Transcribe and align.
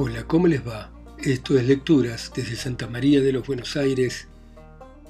Hola, 0.00 0.22
¿cómo 0.28 0.46
les 0.46 0.64
va? 0.64 0.92
Esto 1.18 1.58
es 1.58 1.66
Lecturas 1.66 2.30
desde 2.32 2.54
Santa 2.54 2.86
María 2.86 3.20
de 3.20 3.32
los 3.32 3.44
Buenos 3.44 3.76
Aires, 3.76 4.28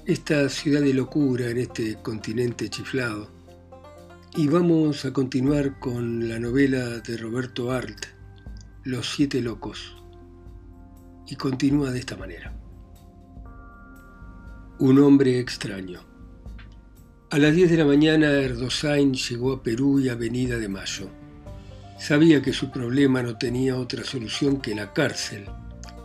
esta 0.06 0.48
ciudad 0.48 0.80
de 0.80 0.94
locura 0.94 1.50
en 1.50 1.58
este 1.58 1.96
continente 2.00 2.70
chiflado. 2.70 3.30
Y 4.34 4.48
vamos 4.48 5.04
a 5.04 5.12
continuar 5.12 5.78
con 5.78 6.26
la 6.26 6.38
novela 6.38 7.00
de 7.00 7.18
Roberto 7.18 7.70
Arlt, 7.70 8.06
Los 8.82 9.10
Siete 9.10 9.42
Locos. 9.42 9.94
Y 11.26 11.36
continúa 11.36 11.90
de 11.90 11.98
esta 11.98 12.16
manera. 12.16 12.58
Un 14.78 15.00
hombre 15.00 15.38
extraño. 15.38 16.00
A 17.28 17.36
las 17.36 17.54
10 17.54 17.72
de 17.72 17.76
la 17.76 17.84
mañana 17.84 18.30
Erdosain 18.30 19.12
llegó 19.12 19.52
a 19.52 19.62
Perú 19.62 20.00
y 20.00 20.08
Avenida 20.08 20.56
de 20.56 20.68
Mayo. 20.68 21.10
Sabía 21.98 22.40
que 22.40 22.52
su 22.52 22.70
problema 22.70 23.22
no 23.22 23.36
tenía 23.36 23.76
otra 23.76 24.04
solución 24.04 24.60
que 24.60 24.74
la 24.74 24.92
cárcel, 24.92 25.46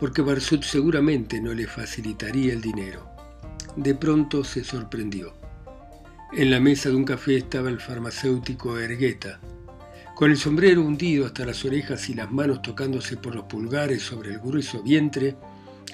porque 0.00 0.22
Barsut 0.22 0.64
seguramente 0.64 1.40
no 1.40 1.54
le 1.54 1.68
facilitaría 1.68 2.52
el 2.52 2.60
dinero. 2.60 3.08
De 3.76 3.94
pronto 3.94 4.42
se 4.42 4.64
sorprendió. 4.64 5.34
En 6.32 6.50
la 6.50 6.58
mesa 6.58 6.88
de 6.88 6.96
un 6.96 7.04
café 7.04 7.36
estaba 7.36 7.68
el 7.68 7.80
farmacéutico 7.80 8.76
Ergueta, 8.76 9.38
con 10.16 10.32
el 10.32 10.36
sombrero 10.36 10.82
hundido 10.82 11.26
hasta 11.26 11.46
las 11.46 11.64
orejas 11.64 12.08
y 12.08 12.14
las 12.14 12.30
manos 12.30 12.60
tocándose 12.60 13.16
por 13.16 13.36
los 13.36 13.44
pulgares 13.44 14.02
sobre 14.02 14.32
el 14.32 14.40
grueso 14.40 14.82
vientre, 14.82 15.36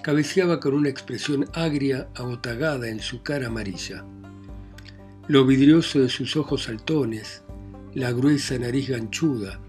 cabeceaba 0.02 0.60
con 0.60 0.74
una 0.74 0.88
expresión 0.88 1.46
agria 1.52 2.08
abotagada 2.14 2.88
en 2.88 3.00
su 3.00 3.22
cara 3.22 3.48
amarilla. 3.48 4.04
Lo 5.28 5.44
vidrioso 5.44 6.00
de 6.00 6.08
sus 6.08 6.36
ojos 6.36 6.64
saltones, 6.64 7.42
la 7.94 8.12
gruesa 8.12 8.58
nariz 8.58 8.88
ganchuda, 8.88 9.60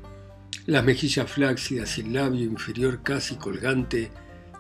las 0.72 0.86
mejillas 0.86 1.30
flácidas 1.30 1.98
y 1.98 2.02
el 2.02 2.14
labio 2.14 2.46
inferior 2.46 3.02
casi 3.04 3.36
colgante 3.36 4.10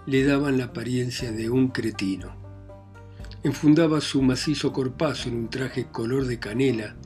le 0.05 0.25
daban 0.25 0.57
la 0.57 0.65
apariencia 0.65 1.31
de 1.31 1.49
un 1.49 1.69
cretino. 1.69 2.35
Enfundaba 3.43 4.01
su 4.01 4.21
macizo 4.21 4.73
corpazo 4.73 5.29
en 5.29 5.35
un 5.35 5.49
traje 5.49 5.87
color 5.89 6.25
de 6.25 6.37
canela 6.37 6.97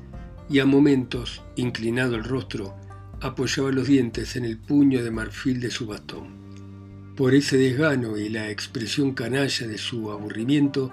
y 0.50 0.58
a 0.58 0.66
momentos, 0.66 1.44
inclinado 1.56 2.16
el 2.16 2.24
rostro, 2.24 2.76
apoyaba 3.22 3.72
los 3.72 3.86
dientes 3.86 4.36
en 4.38 4.44
el 4.44 4.58
puño 4.58 5.04
de 5.04 5.12
marfil 5.12 5.60
de 5.60 5.70
su 5.70 5.86
bastón. 5.86 7.14
Por 7.16 7.36
ese 7.36 7.58
desgano 7.58 8.18
y 8.18 8.30
la 8.30 8.50
expresión 8.50 9.14
canalla 9.14 9.68
de 9.68 9.78
su 9.78 10.10
aburrimiento, 10.10 10.92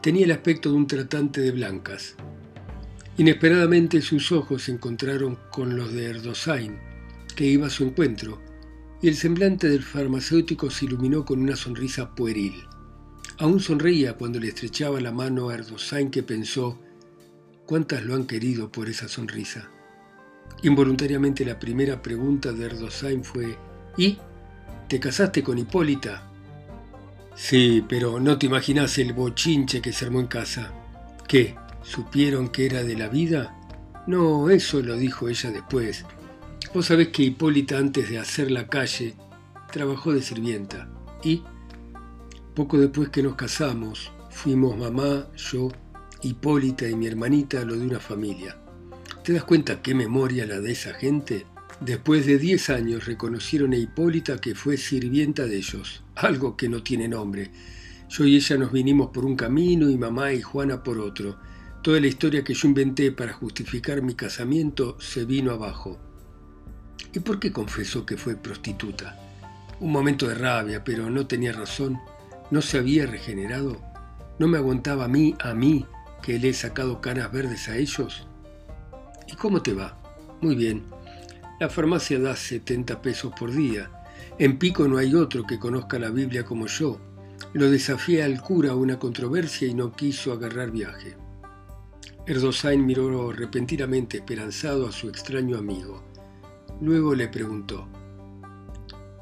tenía 0.00 0.24
el 0.24 0.32
aspecto 0.32 0.70
de 0.70 0.76
un 0.76 0.86
tratante 0.86 1.42
de 1.42 1.50
blancas. 1.50 2.14
Inesperadamente 3.18 4.00
sus 4.00 4.32
ojos 4.32 4.62
se 4.62 4.72
encontraron 4.72 5.36
con 5.50 5.76
los 5.76 5.92
de 5.92 6.06
Erdosain, 6.06 6.89
que 7.32 7.46
iba 7.46 7.66
a 7.66 7.70
su 7.70 7.84
encuentro, 7.84 8.40
y 9.02 9.08
el 9.08 9.16
semblante 9.16 9.68
del 9.68 9.82
farmacéutico 9.82 10.70
se 10.70 10.84
iluminó 10.84 11.24
con 11.24 11.40
una 11.40 11.56
sonrisa 11.56 12.14
pueril. 12.14 12.64
Aún 13.38 13.60
sonreía 13.60 14.14
cuando 14.14 14.38
le 14.38 14.48
estrechaba 14.48 15.00
la 15.00 15.12
mano 15.12 15.48
a 15.48 15.54
Erdosain 15.54 16.10
que 16.10 16.22
pensó, 16.22 16.78
¿cuántas 17.64 18.04
lo 18.04 18.14
han 18.14 18.26
querido 18.26 18.70
por 18.70 18.88
esa 18.88 19.08
sonrisa? 19.08 19.70
Involuntariamente 20.62 21.44
la 21.44 21.58
primera 21.58 22.02
pregunta 22.02 22.52
de 22.52 22.66
Erdosain 22.66 23.24
fue, 23.24 23.56
¿y? 23.96 24.18
¿Te 24.88 25.00
casaste 25.00 25.42
con 25.42 25.56
Hipólita? 25.56 26.30
Sí, 27.34 27.82
pero 27.88 28.20
no 28.20 28.36
te 28.36 28.46
imaginas 28.46 28.98
el 28.98 29.14
bochinche 29.14 29.80
que 29.80 29.92
se 29.92 30.04
armó 30.04 30.20
en 30.20 30.26
casa. 30.26 30.72
¿Qué? 31.26 31.54
¿Supieron 31.82 32.50
que 32.50 32.66
era 32.66 32.82
de 32.82 32.96
la 32.96 33.08
vida? 33.08 33.56
No, 34.06 34.50
eso 34.50 34.82
lo 34.82 34.96
dijo 34.96 35.28
ella 35.28 35.50
después. 35.50 36.04
Vos 36.72 36.86
sabés 36.86 37.08
que 37.08 37.24
Hipólita 37.24 37.78
antes 37.78 38.08
de 38.08 38.20
hacer 38.20 38.48
la 38.52 38.68
calle 38.68 39.16
trabajó 39.72 40.12
de 40.12 40.22
sirvienta 40.22 40.88
y 41.24 41.42
poco 42.54 42.78
después 42.78 43.08
que 43.08 43.24
nos 43.24 43.34
casamos 43.34 44.12
fuimos 44.30 44.78
mamá, 44.78 45.26
yo, 45.36 45.72
Hipólita 46.22 46.88
y 46.88 46.94
mi 46.94 47.08
hermanita 47.08 47.64
lo 47.64 47.74
de 47.74 47.84
una 47.84 47.98
familia. 47.98 48.56
¿Te 49.24 49.32
das 49.32 49.42
cuenta 49.42 49.82
qué 49.82 49.96
memoria 49.96 50.46
la 50.46 50.60
de 50.60 50.70
esa 50.70 50.94
gente? 50.94 51.44
Después 51.80 52.24
de 52.24 52.38
10 52.38 52.70
años 52.70 53.06
reconocieron 53.06 53.72
a 53.72 53.76
Hipólita 53.76 54.40
que 54.40 54.54
fue 54.54 54.76
sirvienta 54.76 55.46
de 55.46 55.56
ellos, 55.56 56.04
algo 56.14 56.56
que 56.56 56.68
no 56.68 56.84
tiene 56.84 57.08
nombre. 57.08 57.50
Yo 58.08 58.24
y 58.24 58.36
ella 58.36 58.56
nos 58.58 58.70
vinimos 58.70 59.10
por 59.10 59.24
un 59.24 59.34
camino 59.34 59.90
y 59.90 59.98
mamá 59.98 60.32
y 60.32 60.40
Juana 60.40 60.84
por 60.84 61.00
otro. 61.00 61.36
Toda 61.82 61.98
la 61.98 62.06
historia 62.06 62.44
que 62.44 62.54
yo 62.54 62.68
inventé 62.68 63.10
para 63.10 63.32
justificar 63.32 64.02
mi 64.02 64.14
casamiento 64.14 65.00
se 65.00 65.24
vino 65.24 65.50
abajo. 65.50 66.09
¿Y 67.12 67.18
por 67.20 67.40
qué 67.40 67.52
confesó 67.52 68.06
que 68.06 68.16
fue 68.16 68.36
prostituta? 68.36 69.16
Un 69.80 69.90
momento 69.90 70.28
de 70.28 70.34
rabia, 70.34 70.84
pero 70.84 71.10
no 71.10 71.26
tenía 71.26 71.52
razón. 71.52 71.98
¿No 72.50 72.62
se 72.62 72.78
había 72.78 73.06
regenerado? 73.06 73.80
¿No 74.38 74.46
me 74.46 74.58
aguantaba 74.58 75.06
a 75.06 75.08
mí, 75.08 75.34
a 75.40 75.54
mí, 75.54 75.86
que 76.22 76.38
le 76.38 76.50
he 76.50 76.54
sacado 76.54 77.00
caras 77.00 77.32
verdes 77.32 77.68
a 77.68 77.76
ellos? 77.76 78.26
¿Y 79.26 79.34
cómo 79.34 79.62
te 79.62 79.72
va? 79.72 79.98
Muy 80.40 80.54
bien. 80.54 80.84
La 81.58 81.68
farmacia 81.68 82.18
da 82.18 82.36
70 82.36 83.02
pesos 83.02 83.32
por 83.38 83.52
día. 83.52 83.90
En 84.38 84.58
Pico 84.58 84.86
no 84.86 84.96
hay 84.96 85.14
otro 85.14 85.44
que 85.46 85.58
conozca 85.58 85.98
la 85.98 86.10
Biblia 86.10 86.44
como 86.44 86.66
yo. 86.66 87.00
Lo 87.52 87.70
desafié 87.70 88.22
al 88.22 88.40
cura 88.40 88.70
a 88.70 88.76
una 88.76 88.98
controversia 88.98 89.66
y 89.66 89.74
no 89.74 89.92
quiso 89.92 90.32
agarrar 90.32 90.70
viaje. 90.70 91.16
Erdosain 92.26 92.86
miró 92.86 93.32
repentinamente 93.32 94.18
esperanzado 94.18 94.86
a 94.86 94.92
su 94.92 95.08
extraño 95.08 95.58
amigo. 95.58 96.09
Luego 96.80 97.14
le 97.14 97.28
preguntó, 97.28 97.88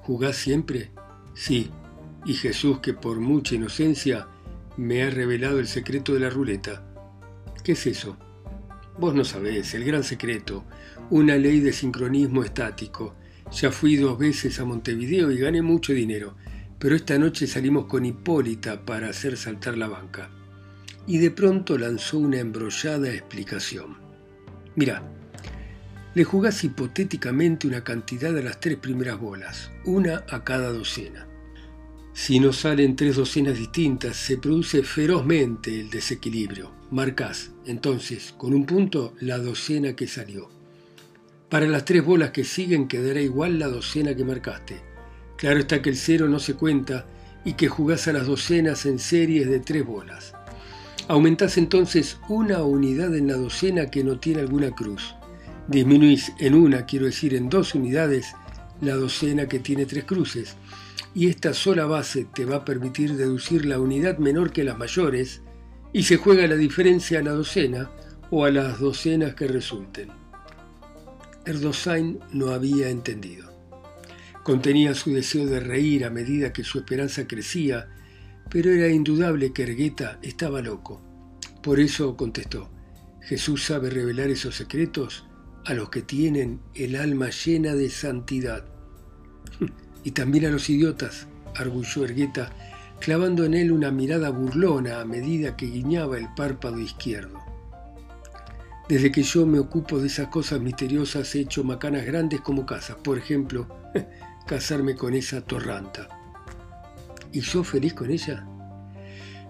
¿Jugás 0.02 0.36
siempre? 0.36 0.90
Sí, 1.34 1.70
y 2.24 2.34
Jesús 2.34 2.80
que 2.80 2.94
por 2.94 3.20
mucha 3.20 3.56
inocencia 3.56 4.28
me 4.76 5.02
ha 5.02 5.10
revelado 5.10 5.58
el 5.58 5.66
secreto 5.66 6.14
de 6.14 6.20
la 6.20 6.30
ruleta. 6.30 6.82
¿Qué 7.62 7.72
es 7.72 7.86
eso? 7.86 8.16
Vos 8.98 9.14
no 9.14 9.24
sabés, 9.24 9.74
el 9.74 9.84
gran 9.84 10.04
secreto, 10.04 10.64
una 11.10 11.36
ley 11.36 11.60
de 11.60 11.72
sincronismo 11.72 12.42
estático. 12.42 13.16
Ya 13.52 13.70
fui 13.70 13.96
dos 13.96 14.18
veces 14.18 14.58
a 14.60 14.64
Montevideo 14.64 15.30
y 15.30 15.38
gané 15.38 15.62
mucho 15.62 15.92
dinero, 15.92 16.36
pero 16.78 16.94
esta 16.94 17.18
noche 17.18 17.46
salimos 17.46 17.86
con 17.86 18.06
Hipólita 18.06 18.84
para 18.84 19.08
hacer 19.08 19.36
saltar 19.36 19.76
la 19.76 19.88
banca. 19.88 20.30
Y 21.06 21.18
de 21.18 21.30
pronto 21.30 21.76
lanzó 21.76 22.18
una 22.18 22.38
embrollada 22.38 23.12
explicación. 23.12 23.98
Mira, 24.74 25.02
le 26.18 26.24
jugás 26.24 26.64
hipotéticamente 26.64 27.68
una 27.68 27.84
cantidad 27.84 28.36
a 28.36 28.42
las 28.42 28.58
tres 28.58 28.76
primeras 28.78 29.20
bolas, 29.20 29.70
una 29.84 30.24
a 30.28 30.42
cada 30.42 30.72
docena. 30.72 31.28
Si 32.12 32.40
no 32.40 32.52
salen 32.52 32.96
tres 32.96 33.14
docenas 33.14 33.56
distintas, 33.56 34.16
se 34.16 34.36
produce 34.36 34.82
ferozmente 34.82 35.78
el 35.78 35.90
desequilibrio. 35.90 36.72
Marcás, 36.90 37.52
entonces, 37.66 38.34
con 38.36 38.52
un 38.52 38.66
punto, 38.66 39.14
la 39.20 39.38
docena 39.38 39.94
que 39.94 40.08
salió. 40.08 40.50
Para 41.48 41.68
las 41.68 41.84
tres 41.84 42.04
bolas 42.04 42.32
que 42.32 42.42
siguen 42.42 42.88
quedará 42.88 43.20
igual 43.20 43.60
la 43.60 43.68
docena 43.68 44.16
que 44.16 44.24
marcaste. 44.24 44.80
Claro 45.36 45.60
está 45.60 45.82
que 45.82 45.90
el 45.90 45.96
cero 45.96 46.28
no 46.28 46.40
se 46.40 46.54
cuenta 46.54 47.06
y 47.44 47.52
que 47.52 47.68
jugás 47.68 48.08
a 48.08 48.12
las 48.12 48.26
docenas 48.26 48.86
en 48.86 48.98
series 48.98 49.48
de 49.48 49.60
tres 49.60 49.86
bolas. 49.86 50.32
Aumentás 51.06 51.58
entonces 51.58 52.18
una 52.28 52.64
unidad 52.64 53.14
en 53.14 53.28
la 53.28 53.34
docena 53.34 53.86
que 53.86 54.02
no 54.02 54.18
tiene 54.18 54.40
alguna 54.40 54.72
cruz 54.72 55.14
disminuís 55.68 56.32
en 56.38 56.54
una, 56.54 56.86
quiero 56.86 57.06
decir 57.06 57.34
en 57.34 57.48
dos 57.48 57.74
unidades, 57.74 58.34
la 58.80 58.94
docena 58.94 59.46
que 59.46 59.58
tiene 59.58 59.86
tres 59.86 60.04
cruces, 60.04 60.56
y 61.14 61.28
esta 61.28 61.52
sola 61.52 61.84
base 61.84 62.26
te 62.34 62.44
va 62.44 62.56
a 62.56 62.64
permitir 62.64 63.16
deducir 63.16 63.66
la 63.66 63.78
unidad 63.78 64.18
menor 64.18 64.52
que 64.52 64.64
las 64.64 64.78
mayores, 64.78 65.42
y 65.92 66.02
se 66.02 66.16
juega 66.16 66.46
la 66.46 66.56
diferencia 66.56 67.18
a 67.18 67.22
la 67.22 67.32
docena 67.32 67.90
o 68.30 68.44
a 68.44 68.50
las 68.50 68.80
docenas 68.80 69.34
que 69.34 69.46
resulten. 69.46 70.08
Erdosain 71.44 72.18
no 72.32 72.48
había 72.50 72.90
entendido. 72.90 73.48
Contenía 74.42 74.94
su 74.94 75.12
deseo 75.12 75.46
de 75.46 75.60
reír 75.60 76.04
a 76.04 76.10
medida 76.10 76.52
que 76.52 76.64
su 76.64 76.78
esperanza 76.78 77.26
crecía, 77.26 77.88
pero 78.50 78.70
era 78.70 78.88
indudable 78.88 79.52
que 79.52 79.64
Ergueta 79.64 80.18
estaba 80.22 80.62
loco. 80.62 81.02
Por 81.62 81.80
eso 81.80 82.16
contestó, 82.16 82.70
¿Jesús 83.20 83.64
sabe 83.64 83.90
revelar 83.90 84.30
esos 84.30 84.54
secretos? 84.54 85.26
A 85.64 85.74
los 85.74 85.90
que 85.90 86.02
tienen 86.02 86.60
el 86.74 86.96
alma 86.96 87.30
llena 87.30 87.74
de 87.74 87.90
santidad. 87.90 88.64
Y 90.04 90.12
también 90.12 90.46
a 90.46 90.50
los 90.50 90.70
idiotas, 90.70 91.26
arguyó 91.56 92.04
Ergueta, 92.04 92.50
clavando 93.00 93.44
en 93.44 93.54
él 93.54 93.72
una 93.72 93.90
mirada 93.90 94.30
burlona 94.30 95.00
a 95.00 95.04
medida 95.04 95.56
que 95.56 95.66
guiñaba 95.66 96.16
el 96.16 96.32
párpado 96.34 96.78
izquierdo. 96.78 97.38
Desde 98.88 99.12
que 99.12 99.22
yo 99.22 99.44
me 99.44 99.58
ocupo 99.58 99.98
de 99.98 100.06
esas 100.06 100.28
cosas 100.28 100.60
misteriosas 100.60 101.34
he 101.34 101.40
hecho 101.40 101.62
macanas 101.62 102.06
grandes 102.06 102.40
como 102.40 102.64
casas, 102.64 102.96
por 102.96 103.18
ejemplo, 103.18 103.68
casarme 104.46 104.94
con 104.94 105.14
esa 105.14 105.42
torranta. 105.42 106.08
¿Y 107.32 107.40
yo 107.40 107.62
feliz 107.62 107.92
con 107.92 108.10
ella? 108.10 108.46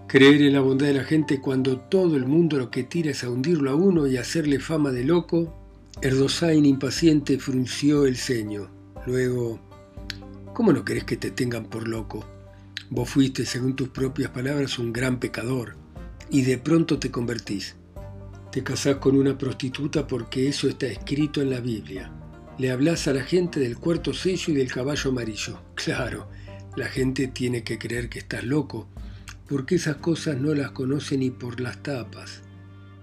Creer 0.09 0.43
en 0.43 0.55
la 0.55 0.61
bondad 0.61 0.87
de 0.87 0.95
la 0.95 1.05
gente 1.05 1.41
cuando 1.41 1.79
todo 1.79 2.17
el 2.17 2.27
mundo 2.27 2.59
lo 2.59 2.71
que 2.71 2.83
tira 2.83 3.11
es 3.11 3.23
a 3.23 3.31
hundirlo 3.31 3.71
a 3.71 3.75
uno 3.75 4.07
y 4.07 4.17
hacerle 4.17 4.59
fama 4.59 4.91
de 4.91 5.05
loco, 5.05 5.55
Erdosain 6.03 6.65
impaciente 6.65 7.39
frunció 7.39 8.07
el 8.07 8.17
ceño. 8.17 8.71
Luego, 9.07 9.61
¿Cómo 10.59 10.73
no 10.73 10.85
querés 10.85 11.05
que 11.05 11.17
te 11.17 11.31
tengan 11.31 11.67
por 11.67 11.87
loco? 11.87 12.27
Vos 12.91 13.09
fuiste, 13.09 13.47
según 13.47 13.77
tus 13.77 13.91
propias 13.91 14.33
palabras, 14.33 14.81
un 14.81 14.93
gran 14.93 15.21
pecador 15.21 15.77
y 16.31 16.43
de 16.43 16.59
pronto 16.59 16.99
te 16.99 17.13
convertís. 17.13 17.77
Te 18.51 18.65
casás 18.65 18.97
con 18.97 19.17
una 19.17 19.39
prostituta 19.39 20.09
porque 20.09 20.49
eso 20.49 20.69
está 20.69 20.87
escrito 20.87 21.41
en 21.41 21.51
la 21.51 21.61
Biblia. 21.61 22.11
Le 22.59 22.73
hablas 22.73 23.07
a 23.07 23.13
la 23.13 23.23
gente 23.23 23.61
del 23.61 23.79
cuarto 23.79 24.13
sello 24.13 24.53
y 24.53 24.57
del 24.57 24.73
caballo 24.73 25.11
amarillo. 25.13 25.63
Claro, 25.77 26.29
la 26.75 26.89
gente 26.89 27.29
tiene 27.29 27.63
que 27.63 27.79
creer 27.79 28.09
que 28.09 28.19
estás 28.19 28.43
loco, 28.43 28.89
porque 29.49 29.77
esas 29.77 29.99
cosas 29.99 30.39
no 30.39 30.55
las 30.55 30.73
conoce 30.73 31.17
ni 31.17 31.31
por 31.31 31.61
las 31.61 31.85
tapas. 31.85 32.43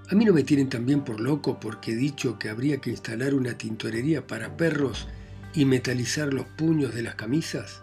A 0.08 0.14
mí 0.14 0.24
no 0.24 0.34
me 0.34 0.44
tienen 0.44 0.70
también 0.70 1.04
por 1.04 1.20
loco 1.20 1.60
porque 1.60 1.94
he 1.94 1.96
dicho 1.96 2.38
que 2.38 2.50
habría 2.50 2.80
que 2.80 2.92
instalar 2.92 3.34
una 3.34 3.58
tintorería 3.58 4.28
para 4.28 4.56
perros 4.56 5.08
y 5.56 5.66
metalizar 5.66 6.32
los 6.32 6.46
puños 6.46 6.94
de 6.94 7.02
las 7.02 7.16
camisas. 7.16 7.82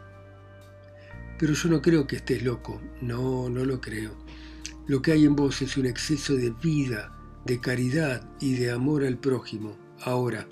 Pero 1.38 1.54
yo 1.54 1.68
no 1.68 1.82
creo 1.82 2.06
que 2.06 2.16
estés 2.16 2.44
loco, 2.44 2.80
no, 3.00 3.48
no 3.48 3.64
lo 3.64 3.80
creo. 3.80 4.16
Lo 4.86 5.02
que 5.02 5.10
hay 5.10 5.24
en 5.24 5.34
vos 5.34 5.62
es 5.62 5.76
un 5.76 5.86
exceso 5.86 6.36
de 6.36 6.50
vida, 6.50 7.12
de 7.44 7.60
caridad 7.60 8.28
y 8.40 8.54
de 8.54 8.70
amor 8.70 9.04
al 9.04 9.18
prójimo. 9.18 9.76
Ahora, 10.04 10.46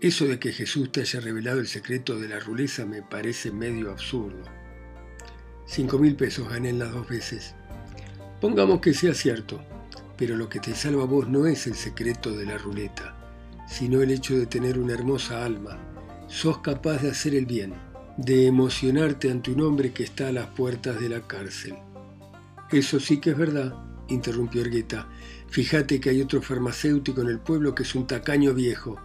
eso 0.00 0.26
de 0.26 0.40
que 0.40 0.52
Jesús 0.52 0.90
te 0.90 1.02
haya 1.02 1.20
revelado 1.20 1.60
el 1.60 1.68
secreto 1.68 2.18
de 2.18 2.28
la 2.28 2.40
ruleza 2.40 2.84
me 2.86 3.02
parece 3.02 3.52
medio 3.52 3.92
absurdo. 3.92 4.42
Cinco 5.64 5.96
mil 6.00 6.16
pesos 6.16 6.48
gané 6.48 6.70
en 6.70 6.80
las 6.80 6.90
dos 6.90 7.08
veces. 7.08 7.54
Pongamos 8.40 8.80
que 8.80 8.94
sea 8.94 9.14
cierto, 9.14 9.64
pero 10.16 10.36
lo 10.36 10.48
que 10.48 10.60
te 10.60 10.74
salva 10.74 11.02
a 11.04 11.06
vos 11.06 11.28
no 11.28 11.46
es 11.46 11.66
el 11.66 11.74
secreto 11.74 12.36
de 12.36 12.46
la 12.46 12.58
ruleta, 12.58 13.14
sino 13.68 14.02
el 14.02 14.10
hecho 14.10 14.36
de 14.36 14.46
tener 14.46 14.78
una 14.78 14.94
hermosa 14.94 15.44
alma. 15.44 15.78
Sos 16.28 16.58
capaz 16.58 17.02
de 17.02 17.10
hacer 17.10 17.34
el 17.34 17.46
bien, 17.46 17.74
de 18.16 18.46
emocionarte 18.46 19.30
ante 19.30 19.50
un 19.50 19.62
hombre 19.62 19.92
que 19.92 20.04
está 20.04 20.28
a 20.28 20.32
las 20.32 20.46
puertas 20.48 21.00
de 21.00 21.08
la 21.08 21.26
cárcel. 21.26 21.74
Eso 22.70 23.00
sí 23.00 23.20
que 23.20 23.30
es 23.30 23.36
verdad, 23.36 23.74
interrumpió 24.08 24.62
Ergueta. 24.62 25.08
Fíjate 25.48 26.00
que 26.00 26.10
hay 26.10 26.22
otro 26.22 26.40
farmacéutico 26.40 27.20
en 27.20 27.28
el 27.28 27.38
pueblo 27.38 27.74
que 27.74 27.82
es 27.82 27.94
un 27.94 28.06
tacaño 28.06 28.54
viejo. 28.54 28.96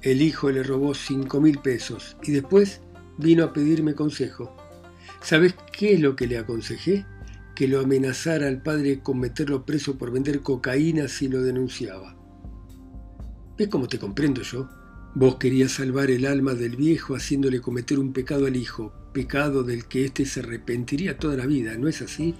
El 0.00 0.22
hijo 0.22 0.50
le 0.50 0.62
robó 0.62 0.94
cinco 0.94 1.40
mil 1.40 1.58
pesos 1.58 2.16
y 2.22 2.32
después 2.32 2.80
vino 3.18 3.44
a 3.44 3.52
pedirme 3.52 3.94
consejo. 3.94 4.56
¿Sabes 5.20 5.54
qué 5.72 5.94
es 5.94 6.00
lo 6.00 6.16
que 6.16 6.26
le 6.26 6.38
aconsejé? 6.38 7.06
Que 7.54 7.68
lo 7.68 7.80
amenazara 7.80 8.48
al 8.48 8.62
padre 8.62 9.00
con 9.00 9.18
meterlo 9.18 9.64
preso 9.64 9.98
por 9.98 10.10
vender 10.10 10.40
cocaína 10.40 11.08
si 11.08 11.28
lo 11.28 11.42
denunciaba. 11.42 12.16
¿Ves 13.56 13.68
cómo 13.68 13.88
te 13.88 13.98
comprendo 13.98 14.42
yo? 14.42 14.68
Vos 15.14 15.36
querías 15.36 15.72
salvar 15.72 16.10
el 16.10 16.24
alma 16.24 16.54
del 16.54 16.76
viejo 16.76 17.14
haciéndole 17.14 17.60
cometer 17.60 17.98
un 17.98 18.14
pecado 18.14 18.46
al 18.46 18.56
hijo, 18.56 18.92
pecado 19.12 19.62
del 19.62 19.86
que 19.86 20.06
éste 20.06 20.24
se 20.24 20.40
arrepentiría 20.40 21.18
toda 21.18 21.36
la 21.36 21.44
vida, 21.44 21.76
¿no 21.76 21.86
es 21.86 22.00
así? 22.00 22.34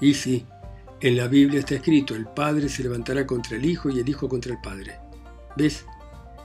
Y 0.00 0.14
sí, 0.14 0.44
en 1.00 1.16
la 1.16 1.28
Biblia 1.28 1.60
está 1.60 1.76
escrito, 1.76 2.14
el 2.14 2.26
Padre 2.26 2.68
se 2.68 2.82
levantará 2.82 3.26
contra 3.26 3.56
el 3.56 3.64
Hijo 3.64 3.90
y 3.90 4.00
el 4.00 4.08
Hijo 4.08 4.28
contra 4.28 4.52
el 4.52 4.60
Padre. 4.60 4.98
¿Ves? 5.56 5.84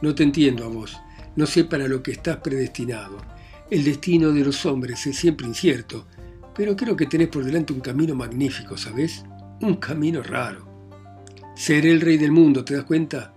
No 0.01 0.13
te 0.13 0.23
entiendo 0.23 0.65
a 0.65 0.67
vos, 0.67 0.97
no 1.35 1.45
sé 1.45 1.63
para 1.63 1.87
lo 1.87 2.03
que 2.03 2.11
estás 2.11 2.37
predestinado. 2.37 3.17
El 3.71 3.83
destino 3.83 4.31
de 4.31 4.43
los 4.43 4.65
hombres 4.65 5.07
es 5.07 5.17
siempre 5.17 5.47
incierto, 5.47 6.07
pero 6.59 6.75
creo 6.75 6.93
que 6.97 7.05
tenés 7.05 7.29
por 7.29 7.45
delante 7.45 7.71
un 7.71 7.79
camino 7.79 8.13
magnífico, 8.15 8.75
¿sabes? 8.75 9.23
Un 9.61 9.75
camino 9.75 10.21
raro. 10.21 10.67
Seré 11.55 11.89
el 11.89 12.01
rey 12.01 12.17
del 12.17 12.33
mundo, 12.33 12.65
¿te 12.65 12.75
das 12.75 12.83
cuenta? 12.83 13.33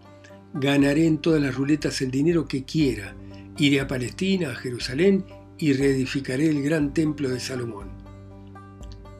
Ganaré 0.53 1.07
en 1.07 1.19
todas 1.19 1.41
las 1.41 1.55
ruletas 1.55 2.03
el 2.03 2.11
dinero 2.11 2.49
que 2.49 2.65
quiera. 2.65 3.15
Iré 3.59 3.79
a 3.79 3.87
Palestina, 3.87 4.51
a 4.51 4.55
Jerusalén 4.57 5.25
y 5.57 5.73
reedificaré 5.73 6.49
el 6.49 6.65
gran 6.65 6.93
templo 6.93 7.29
de 7.29 7.39
Salomón 7.39 7.93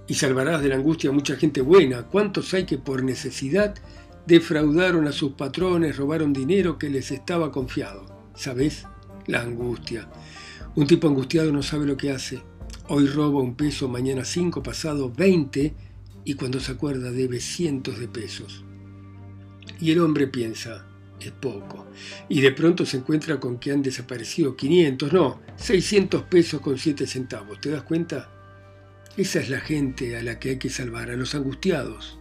y 0.09 0.15
salvarás 0.15 0.61
de 0.63 0.71
la 0.71 0.75
angustia 0.75 1.11
a 1.11 1.13
mucha 1.13 1.37
gente 1.37 1.61
buena. 1.61 2.03
¿Cuántos 2.03 2.53
hay 2.55 2.67
que 2.67 2.79
por 2.79 3.05
necesidad 3.05 3.77
defraudaron 4.27 5.07
a 5.07 5.13
sus 5.13 5.35
patrones, 5.35 5.97
robaron 5.97 6.33
dinero 6.33 6.77
que 6.77 6.91
les 6.91 7.13
estaba 7.13 7.53
confiado? 7.53 8.05
¿Sabes? 8.35 8.85
La 9.29 9.43
angustia. 9.43 10.09
Un 10.75 10.89
tipo 10.89 11.07
angustiado 11.07 11.53
no 11.53 11.63
sabe 11.63 11.87
lo 11.87 11.97
que 11.97 12.11
hace. 12.11 12.43
Hoy 12.89 13.07
roba 13.07 13.41
un 13.41 13.55
peso, 13.55 13.89
mañana 13.89 14.25
cinco, 14.25 14.63
pasado 14.63 15.11
veinte, 15.11 15.75
y 16.25 16.35
cuando 16.35 16.59
se 16.59 16.73
acuerda 16.73 17.13
debe 17.13 17.39
cientos 17.39 17.99
de 17.99 18.09
pesos. 18.09 18.65
Y 19.81 19.93
el 19.93 20.01
hombre 20.01 20.27
piensa, 20.27 20.87
es 21.21 21.31
poco. 21.31 21.87
Y 22.29 22.41
de 22.41 22.51
pronto 22.51 22.85
se 22.85 22.97
encuentra 22.97 23.39
con 23.39 23.59
que 23.59 23.71
han 23.71 23.83
desaparecido 23.83 24.57
500, 24.57 25.13
no, 25.13 25.41
600 25.57 26.23
pesos 26.25 26.61
con 26.61 26.77
7 26.77 27.07
centavos. 27.07 27.61
¿Te 27.61 27.71
das 27.71 27.83
cuenta? 27.83 28.31
Esa 29.17 29.41
es 29.41 29.49
la 29.49 29.61
gente 29.61 30.17
a 30.17 30.23
la 30.23 30.41
que 30.41 30.51
hay 30.51 30.59
que 30.59 30.71
salvar, 30.71 31.11
a 31.11 31.17
los 31.17 31.35
angustiados, 31.37 32.19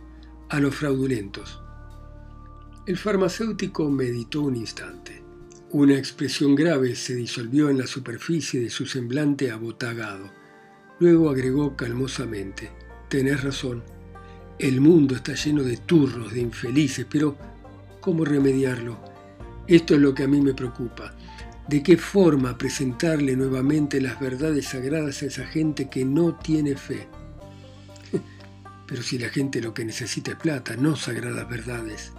a 0.49 0.59
los 0.59 0.75
fraudulentos. 0.75 1.59
El 2.85 2.97
farmacéutico 2.97 3.89
meditó 3.89 4.41
un 4.41 4.55
instante. 4.55 5.23
Una 5.71 5.97
expresión 5.97 6.53
grave 6.53 6.95
se 6.95 7.15
disolvió 7.15 7.69
en 7.69 7.77
la 7.77 7.87
superficie 7.87 8.59
de 8.59 8.69
su 8.69 8.85
semblante 8.85 9.51
abotagado. 9.51 10.40
Luego 11.01 11.31
agregó 11.31 11.75
calmosamente, 11.75 12.69
Tenés 13.09 13.43
razón, 13.43 13.81
el 14.59 14.79
mundo 14.81 15.15
está 15.15 15.33
lleno 15.33 15.63
de 15.63 15.77
turros, 15.77 16.31
de 16.31 16.41
infelices, 16.41 17.07
pero 17.09 17.35
¿cómo 17.99 18.23
remediarlo? 18.23 18.99
Esto 19.65 19.95
es 19.95 19.99
lo 19.99 20.13
que 20.13 20.25
a 20.25 20.27
mí 20.27 20.39
me 20.41 20.53
preocupa 20.53 21.15
de 21.67 21.81
qué 21.81 21.97
forma 21.97 22.55
presentarle 22.55 23.35
nuevamente 23.35 23.99
las 23.99 24.19
verdades 24.19 24.67
sagradas 24.67 25.23
a 25.23 25.25
esa 25.25 25.47
gente 25.47 25.89
que 25.89 26.05
no 26.05 26.35
tiene 26.35 26.75
fe. 26.75 27.07
Pero 28.85 29.01
si 29.01 29.17
la 29.17 29.29
gente 29.29 29.59
lo 29.59 29.73
que 29.73 29.85
necesita 29.85 30.31
es 30.31 30.37
plata, 30.37 30.75
no 30.75 30.95
sagradas 30.95 31.49
verdades. 31.49 32.11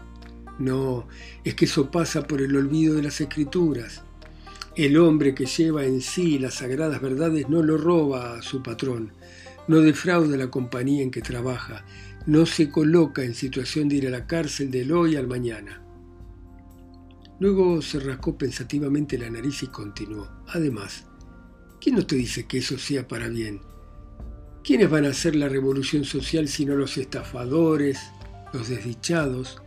No, 0.58 1.06
es 1.44 1.55
que 1.55 1.67
eso 1.67 1.88
pasa 1.93 2.26
por 2.26 2.43
el 2.43 2.56
olvido 2.56 2.96
de 2.96 3.02
las 3.02 3.20
escrituras. 3.20 4.02
El 4.74 4.96
hombre 4.96 5.34
que 5.34 5.44
lleva 5.44 5.84
en 5.84 6.00
sí 6.00 6.38
las 6.38 6.54
sagradas 6.54 7.02
verdades 7.02 7.46
no 7.50 7.62
lo 7.62 7.76
roba 7.76 8.38
a 8.38 8.42
su 8.42 8.62
patrón, 8.62 9.12
no 9.69 9.80
defrauda 9.80 10.34
la 10.38 10.50
compañía 10.50 11.02
en 11.02 11.10
que 11.10 11.20
trabaja, 11.20 11.84
no 12.26 12.46
se 12.46 12.70
coloca 12.70 13.22
en 13.22 13.34
situación 13.34 13.90
de 13.90 13.96
ir 13.96 14.06
a 14.06 14.10
la 14.10 14.26
cárcel 14.26 14.70
del 14.70 14.92
hoy 14.92 15.16
al 15.16 15.26
mañana. 15.26 15.82
Luego 17.38 17.82
se 17.82 18.00
rascó 18.00 18.38
pensativamente 18.38 19.19
la 19.19 19.29
nariz 19.29 19.62
y 19.62 19.67
continuó. 19.67 20.29
Además, 20.46 21.05
¿quién 21.79 21.96
no 21.96 22.06
te 22.06 22.17
dice 22.17 22.46
que 22.46 22.58
eso 22.58 22.79
sea 22.79 23.06
para 23.06 23.29
bien? 23.29 23.60
¿Quiénes 24.64 24.88
van 24.88 25.05
a 25.05 25.10
hacer 25.10 25.36
la 25.36 25.50
revolución 25.50 26.05
social 26.05 26.48
sino 26.48 26.76
los 26.76 26.96
estafadores, 26.96 27.98
los 28.55 28.69
desdichados, 28.69 29.60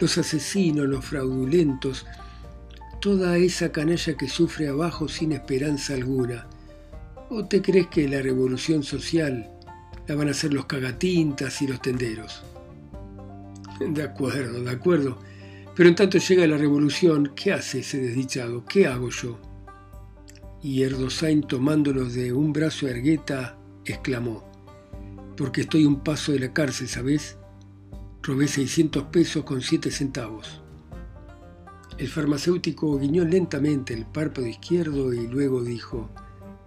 los 0.00 0.18
asesinos, 0.18 0.86
los 0.86 1.04
fraudulentos, 1.04 2.04
toda 3.00 3.36
esa 3.36 3.72
canalla 3.72 4.16
que 4.16 4.28
sufre 4.28 4.68
abajo 4.68 5.08
sin 5.08 5.32
esperanza 5.32 5.94
alguna? 5.94 6.46
¿O 7.30 7.46
te 7.46 7.62
crees 7.62 7.88
que 7.88 8.08
la 8.08 8.22
revolución 8.22 8.82
social 8.82 9.50
la 10.06 10.14
van 10.14 10.28
a 10.28 10.32
hacer 10.32 10.52
los 10.52 10.66
cagatintas 10.66 11.62
y 11.62 11.66
los 11.66 11.80
tenderos? 11.80 12.42
De 13.80 14.02
acuerdo, 14.02 14.62
de 14.62 14.70
acuerdo 14.70 15.18
pero 15.74 15.88
en 15.88 15.96
tanto 15.96 16.18
llega 16.18 16.46
la 16.46 16.56
revolución, 16.56 17.32
¿qué 17.34 17.52
hace 17.52 17.80
ese 17.80 17.98
desdichado? 17.98 18.64
¿Qué 18.64 18.86
hago 18.86 19.10
yo? 19.10 19.40
Y 20.62 20.82
Erdosain, 20.82 21.42
tomándolo 21.42 22.04
de 22.04 22.32
un 22.32 22.52
brazo 22.52 22.86
a 22.86 22.90
Ergueta, 22.90 23.58
exclamó, 23.84 24.44
porque 25.36 25.62
estoy 25.62 25.84
un 25.84 26.00
paso 26.00 26.30
de 26.30 26.38
la 26.38 26.52
cárcel, 26.52 26.88
¿sabes? 26.88 27.36
Robé 28.22 28.46
600 28.46 29.04
pesos 29.04 29.44
con 29.44 29.60
7 29.60 29.90
centavos. 29.90 30.62
El 31.98 32.08
farmacéutico 32.08 32.98
guiñó 32.98 33.24
lentamente 33.24 33.94
el 33.94 34.06
párpado 34.06 34.46
izquierdo 34.46 35.12
y 35.12 35.26
luego 35.26 35.62
dijo, 35.62 36.10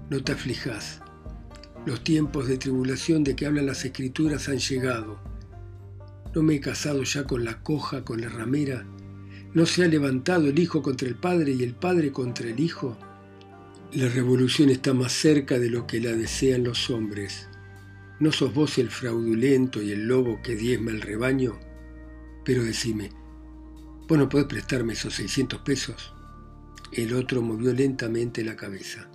no 0.10 0.24
te 0.24 0.32
aflijas. 0.32 1.02
Los 1.86 2.04
tiempos 2.04 2.48
de 2.48 2.58
tribulación 2.58 3.24
de 3.24 3.36
que 3.36 3.46
hablan 3.46 3.66
las 3.66 3.86
escrituras 3.86 4.50
han 4.50 4.60
llegado. 4.60 5.20
No 6.34 6.44
me 6.44 6.56
he 6.56 6.60
casado 6.60 7.04
ya 7.04 7.26
con 7.26 7.44
la 7.44 7.62
coja, 7.64 8.04
con 8.04 8.22
la 8.22 8.30
ramera, 8.30 8.86
¿No 9.54 9.66
se 9.66 9.84
ha 9.84 9.88
levantado 9.88 10.48
el 10.50 10.60
Hijo 10.60 10.84
contra 10.84 11.08
el 11.08 11.16
Padre 11.16 11.54
y 11.54 11.64
el 11.64 11.74
Padre 11.74 12.12
contra 12.12 12.48
el 12.48 12.60
Hijo? 12.60 12.96
La 13.94 14.08
revolución 14.08 14.70
está 14.70 14.94
más 14.94 15.14
cerca 15.14 15.58
de 15.58 15.70
lo 15.70 15.88
que 15.88 16.00
la 16.00 16.12
desean 16.12 16.64
los 16.64 16.92
hombres. 16.92 17.48
¿No 18.20 18.32
sos 18.32 18.54
vos 18.54 18.78
el 18.78 18.92
fraudulento 18.92 19.82
y 19.82 19.92
el 19.94 20.06
lobo 20.06 20.42
que 20.44 20.56
diezma 20.56 20.92
el 20.92 21.02
rebaño? 21.02 21.58
Pero 22.46 22.64
decime, 22.64 23.10
¿vos 24.08 24.18
no 24.18 24.30
podés 24.30 24.48
prestarme 24.48 24.94
esos 24.94 25.16
600 25.16 25.60
pesos? 25.60 26.14
El 26.94 27.14
otro 27.14 27.42
movió 27.42 27.74
lentamente 27.74 28.44
la 28.44 28.56
cabeza. 28.56 29.10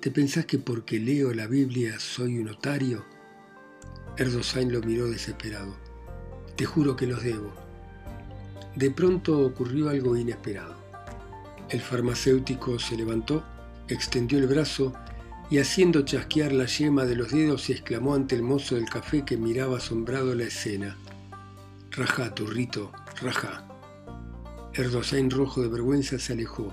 ¿Te 0.00 0.10
pensás 0.10 0.44
que 0.44 0.58
porque 0.58 1.00
leo 1.00 1.32
la 1.32 1.46
Biblia 1.46 1.98
soy 1.98 2.38
un 2.38 2.50
otario? 2.50 3.04
Erdosain 4.18 4.70
lo 4.70 4.80
miró 4.82 5.08
desesperado. 5.08 5.74
Te 6.56 6.66
juro 6.66 6.96
que 6.96 7.06
los 7.06 7.22
debo. 7.22 7.54
De 8.76 8.90
pronto 8.90 9.40
ocurrió 9.40 9.88
algo 9.88 10.16
inesperado. 10.16 10.76
El 11.70 11.80
farmacéutico 11.80 12.78
se 12.78 12.96
levantó, 12.96 13.44
extendió 13.88 14.38
el 14.38 14.46
brazo 14.46 14.92
y 15.50 15.58
haciendo 15.58 16.02
chasquear 16.02 16.52
la 16.52 16.66
yema 16.66 17.06
de 17.06 17.16
los 17.16 17.30
dedos 17.30 17.70
exclamó 17.70 18.14
ante 18.14 18.34
el 18.34 18.42
mozo 18.42 18.74
del 18.74 18.88
café 18.88 19.24
que 19.24 19.36
miraba 19.36 19.78
asombrado 19.78 20.34
la 20.34 20.44
escena. 20.44 20.96
Rajá, 21.90 22.34
turrito, 22.34 22.92
rajá. 23.22 23.67
Erdosain 24.78 25.28
rojo 25.28 25.60
de 25.60 25.66
vergüenza 25.66 26.20
se 26.20 26.34
alejó. 26.34 26.72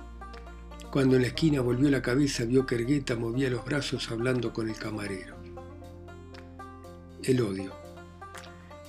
Cuando 0.92 1.16
en 1.16 1.24
la 1.24 1.30
esquina 1.30 1.62
volvió 1.62 1.90
la 1.90 2.04
cabeza 2.04 2.46
vio 2.46 2.64
que 2.64 2.76
Ergueta 2.76 3.16
movía 3.16 3.50
los 3.50 3.66
brazos 3.66 4.12
hablando 4.12 4.54
con 4.54 4.70
el 4.70 4.76
camarero. 4.76 5.36
El 7.24 7.42
odio. 7.42 7.74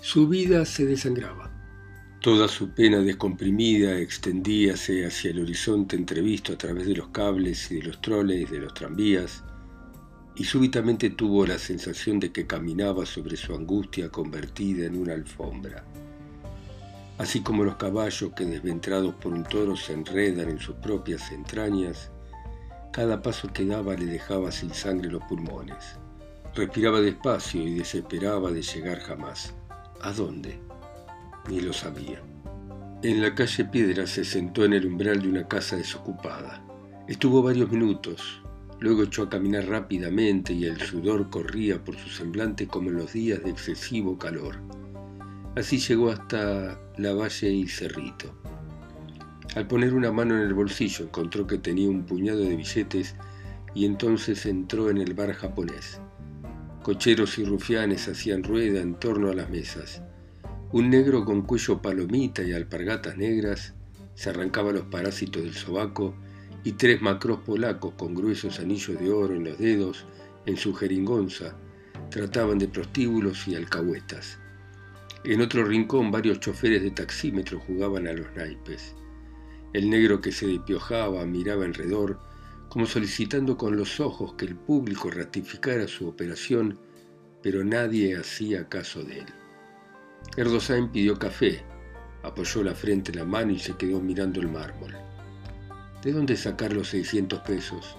Su 0.02 0.28
vida 0.28 0.66
se 0.66 0.84
desangraba. 0.84 1.50
Toda 2.20 2.46
su 2.46 2.74
pena 2.74 2.98
descomprimida 2.98 3.98
extendíase 3.98 5.06
hacia 5.06 5.30
el 5.30 5.40
horizonte 5.40 5.96
entrevisto 5.96 6.52
a 6.52 6.58
través 6.58 6.86
de 6.86 6.96
los 6.96 7.08
cables 7.08 7.70
y 7.70 7.76
de 7.76 7.84
los 7.84 8.02
troles 8.02 8.50
de 8.50 8.58
los 8.58 8.74
tranvías, 8.74 9.42
y 10.34 10.44
súbitamente 10.44 11.08
tuvo 11.08 11.46
la 11.46 11.58
sensación 11.58 12.20
de 12.20 12.32
que 12.32 12.46
caminaba 12.46 13.06
sobre 13.06 13.38
su 13.38 13.54
angustia 13.54 14.10
convertida 14.10 14.84
en 14.84 14.94
una 14.94 15.14
alfombra. 15.14 15.86
Así 17.18 17.40
como 17.40 17.64
los 17.64 17.76
caballos 17.76 18.32
que 18.34 18.44
desventrados 18.44 19.14
por 19.14 19.32
un 19.32 19.44
toro 19.44 19.76
se 19.76 19.92
enredan 19.92 20.50
en 20.50 20.58
sus 20.58 20.76
propias 20.76 21.32
entrañas, 21.32 22.10
cada 22.92 23.22
paso 23.22 23.52
que 23.52 23.64
daba 23.64 23.94
le 23.94 24.06
dejaba 24.06 24.52
sin 24.52 24.72
sangre 24.72 25.10
los 25.10 25.22
pulmones. 25.24 25.96
Respiraba 26.54 27.00
despacio 27.00 27.62
y 27.62 27.74
desesperaba 27.74 28.50
de 28.50 28.62
llegar 28.62 29.00
jamás. 29.00 29.54
¿A 30.00 30.12
dónde? 30.12 30.58
Ni 31.48 31.60
lo 31.60 31.72
sabía. 31.72 32.22
En 33.02 33.20
la 33.22 33.34
calle 33.34 33.64
Piedra 33.64 34.06
se 34.06 34.24
sentó 34.24 34.64
en 34.64 34.72
el 34.72 34.86
umbral 34.86 35.20
de 35.22 35.28
una 35.28 35.48
casa 35.48 35.76
desocupada. 35.76 36.62
Estuvo 37.08 37.42
varios 37.42 37.70
minutos, 37.70 38.42
Luego 38.78 39.04
echó 39.04 39.22
a 39.22 39.30
caminar 39.30 39.66
rápidamente 39.66 40.52
y 40.52 40.66
el 40.66 40.78
sudor 40.78 41.30
corría 41.30 41.82
por 41.82 41.96
su 41.96 42.10
semblante 42.10 42.66
como 42.66 42.90
en 42.90 42.96
los 42.96 43.12
días 43.12 43.42
de 43.42 43.50
excesivo 43.50 44.18
calor. 44.18 44.56
Así 45.56 45.78
llegó 45.78 46.10
hasta 46.10 46.78
la 46.98 47.14
valle 47.14 47.50
y 47.50 47.66
Cerrito. 47.66 48.30
Al 49.54 49.66
poner 49.66 49.94
una 49.94 50.12
mano 50.12 50.34
en 50.34 50.42
el 50.42 50.52
bolsillo 50.52 51.06
encontró 51.06 51.46
que 51.46 51.56
tenía 51.56 51.88
un 51.88 52.04
puñado 52.04 52.40
de 52.40 52.56
billetes 52.56 53.14
y 53.74 53.86
entonces 53.86 54.44
entró 54.44 54.90
en 54.90 54.98
el 54.98 55.14
bar 55.14 55.32
japonés. 55.32 55.98
Cocheros 56.82 57.38
y 57.38 57.46
rufianes 57.46 58.06
hacían 58.06 58.44
rueda 58.44 58.82
en 58.82 58.96
torno 58.96 59.30
a 59.30 59.34
las 59.34 59.48
mesas. 59.48 60.02
Un 60.72 60.90
negro 60.90 61.24
con 61.24 61.40
cuello 61.40 61.80
palomita 61.80 62.42
y 62.42 62.52
alpargatas 62.52 63.16
negras 63.16 63.72
se 64.14 64.28
arrancaba 64.28 64.72
los 64.72 64.82
parásitos 64.82 65.42
del 65.42 65.54
sobaco 65.54 66.14
y 66.64 66.72
tres 66.72 67.00
macros 67.00 67.38
polacos 67.46 67.94
con 67.96 68.14
gruesos 68.14 68.60
anillos 68.60 69.00
de 69.00 69.10
oro 69.10 69.34
en 69.34 69.44
los 69.44 69.58
dedos, 69.58 70.04
en 70.44 70.58
su 70.58 70.74
jeringonza, 70.74 71.56
trataban 72.10 72.58
de 72.58 72.68
prostíbulos 72.68 73.48
y 73.48 73.54
alcahuetas. 73.54 74.38
En 75.26 75.40
otro 75.40 75.64
rincón 75.64 76.12
varios 76.12 76.38
choferes 76.38 76.84
de 76.84 76.92
taxímetro 76.92 77.58
jugaban 77.58 78.06
a 78.06 78.12
los 78.12 78.32
naipes. 78.36 78.94
El 79.72 79.90
negro 79.90 80.20
que 80.20 80.30
se 80.30 80.46
depiojaba 80.46 81.26
miraba 81.26 81.64
alrededor, 81.64 82.20
como 82.68 82.86
solicitando 82.86 83.56
con 83.56 83.76
los 83.76 83.98
ojos 83.98 84.34
que 84.34 84.44
el 84.44 84.54
público 84.54 85.10
ratificara 85.10 85.88
su 85.88 86.06
operación, 86.06 86.78
pero 87.42 87.64
nadie 87.64 88.16
hacía 88.16 88.68
caso 88.68 89.02
de 89.02 89.18
él. 89.18 89.26
Erdosain 90.36 90.92
pidió 90.92 91.18
café, 91.18 91.64
apoyó 92.22 92.62
la 92.62 92.76
frente 92.76 93.10
en 93.10 93.18
la 93.18 93.24
mano 93.24 93.50
y 93.50 93.58
se 93.58 93.76
quedó 93.76 94.00
mirando 94.00 94.40
el 94.40 94.48
mármol. 94.48 94.94
¿De 96.04 96.12
dónde 96.12 96.36
sacar 96.36 96.72
los 96.72 96.90
600 96.90 97.40
pesos? 97.40 97.96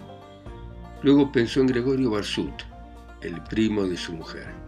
Luego 1.03 1.29
pensó 1.29 1.59
en 1.59 1.67
Gregorio 1.67 2.09
Barsut, 2.09 2.63
el 3.19 3.43
primo 3.43 3.85
de 3.85 3.97
su 3.97 4.13
mujer. 4.13 4.66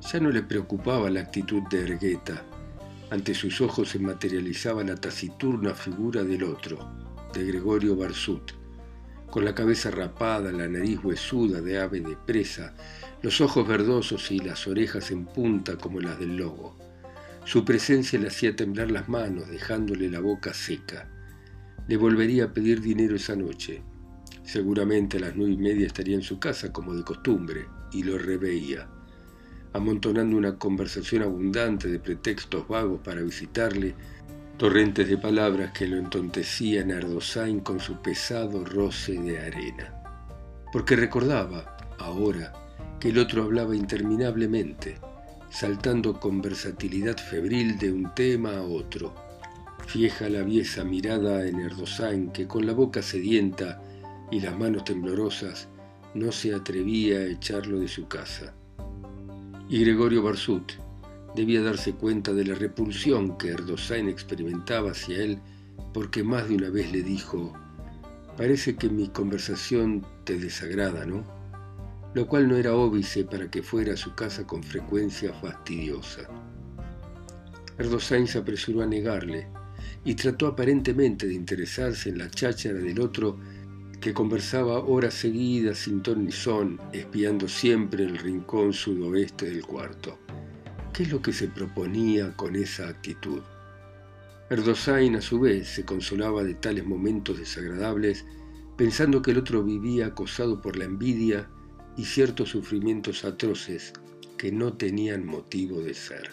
Ya 0.00 0.18
no 0.18 0.30
le 0.30 0.42
preocupaba 0.42 1.10
la 1.10 1.20
actitud 1.20 1.62
de 1.70 1.82
Ergueta. 1.82 2.42
Ante 3.10 3.34
sus 3.34 3.60
ojos 3.60 3.90
se 3.90 3.98
materializaba 3.98 4.82
la 4.82 4.96
taciturna 4.96 5.74
figura 5.74 6.24
del 6.24 6.44
otro, 6.44 6.90
de 7.34 7.44
Gregorio 7.44 7.94
Barsut, 7.96 8.52
con 9.30 9.44
la 9.44 9.54
cabeza 9.54 9.90
rapada, 9.90 10.50
la 10.52 10.66
nariz 10.66 10.98
huesuda 11.04 11.60
de 11.60 11.78
ave 11.78 12.00
de 12.00 12.16
presa, 12.16 12.74
los 13.22 13.40
ojos 13.40 13.68
verdosos 13.68 14.30
y 14.30 14.38
las 14.38 14.66
orejas 14.66 15.10
en 15.10 15.26
punta 15.26 15.76
como 15.76 16.00
las 16.00 16.18
del 16.18 16.36
lobo. 16.36 16.76
Su 17.44 17.64
presencia 17.64 18.18
le 18.18 18.28
hacía 18.28 18.56
temblar 18.56 18.90
las 18.90 19.08
manos, 19.08 19.48
dejándole 19.48 20.08
la 20.08 20.20
boca 20.20 20.54
seca. 20.54 21.08
Le 21.88 21.96
volvería 21.96 22.44
a 22.44 22.52
pedir 22.52 22.80
dinero 22.80 23.16
esa 23.16 23.36
noche. 23.36 23.82
Seguramente 24.44 25.18
a 25.18 25.20
las 25.20 25.36
nueve 25.36 25.52
y 25.52 25.58
media 25.58 25.86
estaría 25.86 26.16
en 26.16 26.22
su 26.22 26.40
casa 26.40 26.72
como 26.72 26.94
de 26.94 27.04
costumbre, 27.04 27.66
y 27.92 28.02
lo 28.02 28.18
reveía, 28.18 28.88
amontonando 29.72 30.36
una 30.36 30.58
conversación 30.58 31.22
abundante 31.22 31.88
de 31.88 31.98
pretextos 31.98 32.66
vagos 32.68 33.00
para 33.02 33.22
visitarle, 33.22 33.94
torrentes 34.56 35.08
de 35.08 35.16
palabras 35.16 35.72
que 35.72 35.86
lo 35.86 35.96
entontecían 35.96 36.92
a 36.92 36.98
Ardosain 36.98 37.60
con 37.60 37.80
su 37.80 38.02
pesado 38.02 38.64
roce 38.64 39.12
de 39.12 39.38
arena. 39.38 39.94
Porque 40.72 40.96
recordaba, 40.96 41.76
ahora, 41.98 42.52
que 42.98 43.08
el 43.08 43.18
otro 43.18 43.44
hablaba 43.44 43.74
interminablemente, 43.74 44.98
saltando 45.50 46.20
con 46.20 46.42
versatilidad 46.42 47.16
febril 47.16 47.78
de 47.78 47.92
un 47.92 48.14
tema 48.14 48.56
a 48.56 48.62
otro, 48.62 49.14
Fieja 49.86 50.28
la 50.28 50.40
aviesa 50.40 50.84
mirada 50.84 51.44
en 51.48 51.58
Erdosain, 51.58 52.30
que 52.30 52.46
con 52.46 52.64
la 52.64 52.72
boca 52.72 53.02
sedienta 53.02 53.82
y 54.30 54.38
las 54.38 54.56
manos 54.56 54.84
temblorosas 54.84 55.66
no 56.14 56.30
se 56.30 56.54
atrevía 56.54 57.18
a 57.18 57.24
echarlo 57.24 57.80
de 57.80 57.88
su 57.88 58.06
casa. 58.06 58.54
Y 59.70 59.84
Gregorio 59.84 60.24
Barsut 60.24 60.72
debía 61.36 61.62
darse 61.62 61.92
cuenta 61.92 62.32
de 62.32 62.44
la 62.44 62.56
repulsión 62.56 63.38
que 63.38 63.50
Erdosain 63.50 64.08
experimentaba 64.08 64.90
hacia 64.90 65.22
él, 65.22 65.38
porque 65.94 66.24
más 66.24 66.48
de 66.48 66.56
una 66.56 66.70
vez 66.70 66.90
le 66.90 67.04
dijo, 67.04 67.52
parece 68.36 68.74
que 68.74 68.88
mi 68.88 69.10
conversación 69.10 70.04
te 70.24 70.40
desagrada, 70.40 71.06
¿no? 71.06 71.22
Lo 72.14 72.26
cual 72.26 72.48
no 72.48 72.56
era 72.56 72.74
óbice 72.74 73.22
para 73.24 73.48
que 73.48 73.62
fuera 73.62 73.94
a 73.94 73.96
su 73.96 74.12
casa 74.16 74.44
con 74.44 74.64
frecuencia 74.64 75.32
fastidiosa. 75.34 76.22
Erdosain 77.78 78.26
se 78.26 78.38
apresuró 78.38 78.82
a 78.82 78.86
negarle, 78.86 79.46
y 80.04 80.16
trató 80.16 80.48
aparentemente 80.48 81.28
de 81.28 81.34
interesarse 81.34 82.08
en 82.08 82.18
la 82.18 82.28
cháchara 82.28 82.80
del 82.80 83.00
otro 83.00 83.38
que 84.00 84.14
conversaba 84.14 84.78
horas 84.78 85.14
seguidas 85.14 85.78
sin 85.78 86.02
ton 86.02 86.24
ni 86.24 86.32
son, 86.32 86.80
espiando 86.92 87.48
siempre 87.48 88.04
el 88.04 88.16
rincón 88.16 88.72
sudoeste 88.72 89.46
del 89.46 89.66
cuarto. 89.66 90.18
¿Qué 90.92 91.02
es 91.02 91.12
lo 91.12 91.20
que 91.20 91.32
se 91.32 91.48
proponía 91.48 92.34
con 92.34 92.56
esa 92.56 92.88
actitud? 92.88 93.40
Erdosain 94.48 95.16
a 95.16 95.20
su 95.20 95.38
vez 95.38 95.68
se 95.68 95.84
consolaba 95.84 96.42
de 96.42 96.54
tales 96.54 96.84
momentos 96.84 97.38
desagradables 97.38 98.24
pensando 98.76 99.20
que 99.20 99.32
el 99.32 99.38
otro 99.38 99.62
vivía 99.62 100.06
acosado 100.06 100.62
por 100.62 100.76
la 100.76 100.86
envidia 100.86 101.48
y 101.96 102.04
ciertos 102.04 102.48
sufrimientos 102.48 103.24
atroces 103.24 103.92
que 104.38 104.50
no 104.50 104.72
tenían 104.72 105.26
motivo 105.26 105.82
de 105.82 105.92
ser. 105.92 106.30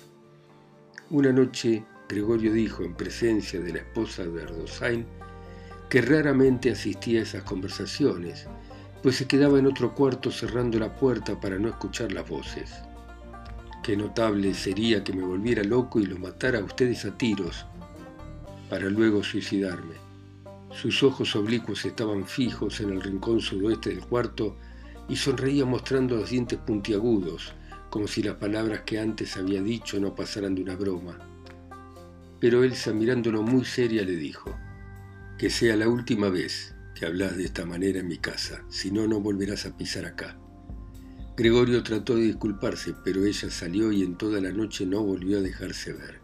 Una 1.10 1.34
noche 1.34 1.84
Gregorio 2.08 2.54
dijo 2.54 2.84
en 2.84 2.96
presencia 2.96 3.60
de 3.60 3.74
la 3.74 3.80
esposa 3.80 4.26
de 4.26 4.44
Erdosain 4.44 5.06
que 5.90 6.02
raramente 6.02 6.72
asistía 6.72 7.20
a 7.20 7.24
esas 7.24 7.44
conversaciones, 7.44 8.48
pues 9.02 9.16
se 9.16 9.28
quedaba 9.28 9.60
en 9.60 9.68
otro 9.68 9.96
cuarto 9.96 10.32
cerrando 10.32 10.80
la 10.80 10.94
puerta 10.96 11.40
para 11.40 11.58
no 11.58 11.70
escuchar 11.70 12.12
las 12.12 12.28
voces. 12.28 12.72
Qué 13.84 13.96
notable 13.96 14.54
sería 14.54 15.04
que 15.04 15.14
me 15.14 15.24
volviera 15.24 15.64
loco 15.64 16.00
y 16.00 16.06
lo 16.06 16.18
matara 16.18 16.60
a 16.60 16.64
ustedes 16.64 17.06
a 17.06 17.18
tiros, 17.18 17.66
para 18.70 18.90
luego 18.90 19.24
suicidarme. 19.24 19.96
Sus 20.72 21.04
ojos 21.04 21.36
oblicuos 21.36 21.86
estaban 21.86 22.26
fijos 22.26 22.82
en 22.82 22.90
el 22.90 23.02
rincón 23.02 23.40
sudoeste 23.40 23.92
del 23.92 24.06
cuarto 24.06 24.58
y 25.08 25.16
sonreía 25.16 25.66
mostrando 25.66 26.18
los 26.18 26.30
dientes 26.30 26.60
puntiagudos, 26.60 27.54
como 27.90 28.08
si 28.08 28.22
las 28.22 28.36
palabras 28.36 28.82
que 28.82 29.00
antes 29.00 29.38
había 29.38 29.62
dicho 29.62 30.00
no 30.00 30.14
pasaran 30.14 30.54
de 30.54 30.64
una 30.64 30.76
broma 30.76 31.18
pero 32.40 32.64
Elsa 32.64 32.94
mirándolo 32.94 33.42
muy 33.42 33.66
seria 33.66 34.04
le 34.04 34.16
dijo, 34.16 34.56
que 35.38 35.52
sea 35.52 35.76
la 35.76 35.88
última 35.88 36.30
vez 36.30 36.74
que 36.96 37.06
hablas 37.06 37.38
de 37.38 37.46
esta 37.46 37.64
manera 37.64 38.00
en 38.00 38.08
mi 38.08 38.18
casa, 38.18 38.64
si 38.70 38.90
no, 38.90 39.08
no 39.08 39.20
volverás 39.20 39.68
a 39.68 39.78
pisar 39.78 40.06
acá. 40.06 40.36
Gregorio 41.36 41.84
trató 41.84 42.16
de 42.16 42.24
disculparse, 42.24 42.96
pero 43.04 43.24
ella 43.24 43.52
salió 43.52 43.92
y 43.92 44.02
en 44.02 44.18
toda 44.18 44.42
la 44.42 44.52
noche 44.52 44.88
no 44.88 45.04
volvió 45.04 45.38
a 45.38 45.42
dejarse 45.42 45.94
ver. 45.94 46.20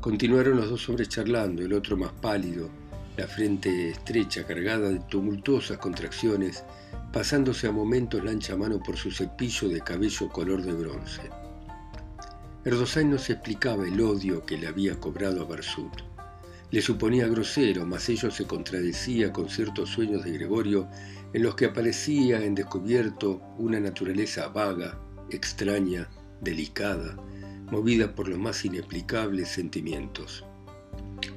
Continuaron 0.00 0.56
los 0.56 0.70
dos 0.70 0.88
hombres 0.88 1.10
charlando, 1.10 1.62
el 1.62 1.74
otro 1.74 1.94
más 1.98 2.12
pálido, 2.12 2.70
la 3.18 3.26
frente 3.28 3.90
estrecha, 3.90 4.46
cargada 4.46 4.88
de 4.88 5.00
tumultuosas 5.00 5.76
contracciones, 5.76 6.64
pasándose 7.12 7.66
a 7.66 7.72
momentos 7.72 8.24
la 8.24 8.30
ancha 8.30 8.56
mano 8.56 8.82
por 8.82 8.96
su 8.96 9.10
cepillo 9.10 9.68
de 9.68 9.82
cabello 9.82 10.30
color 10.30 10.62
de 10.62 10.72
bronce. 10.72 11.22
Erdosain 12.64 13.10
no 13.10 13.18
se 13.18 13.34
explicaba 13.34 13.86
el 13.86 14.00
odio 14.00 14.46
que 14.46 14.56
le 14.56 14.68
había 14.68 14.98
cobrado 14.98 15.42
a 15.42 15.44
Barsut. 15.44 16.13
Le 16.70 16.80
suponía 16.80 17.28
grosero, 17.28 17.86
mas 17.86 18.08
ello 18.08 18.30
se 18.30 18.46
contradecía 18.46 19.32
con 19.32 19.48
ciertos 19.48 19.90
sueños 19.90 20.24
de 20.24 20.32
Gregorio 20.32 20.88
en 21.32 21.42
los 21.42 21.54
que 21.54 21.66
aparecía 21.66 22.44
en 22.44 22.54
descubierto 22.54 23.40
una 23.58 23.80
naturaleza 23.80 24.48
vaga, 24.48 24.98
extraña, 25.30 26.08
delicada, 26.40 27.16
movida 27.70 28.14
por 28.14 28.28
los 28.28 28.38
más 28.38 28.64
inexplicables 28.64 29.48
sentimientos. 29.48 30.44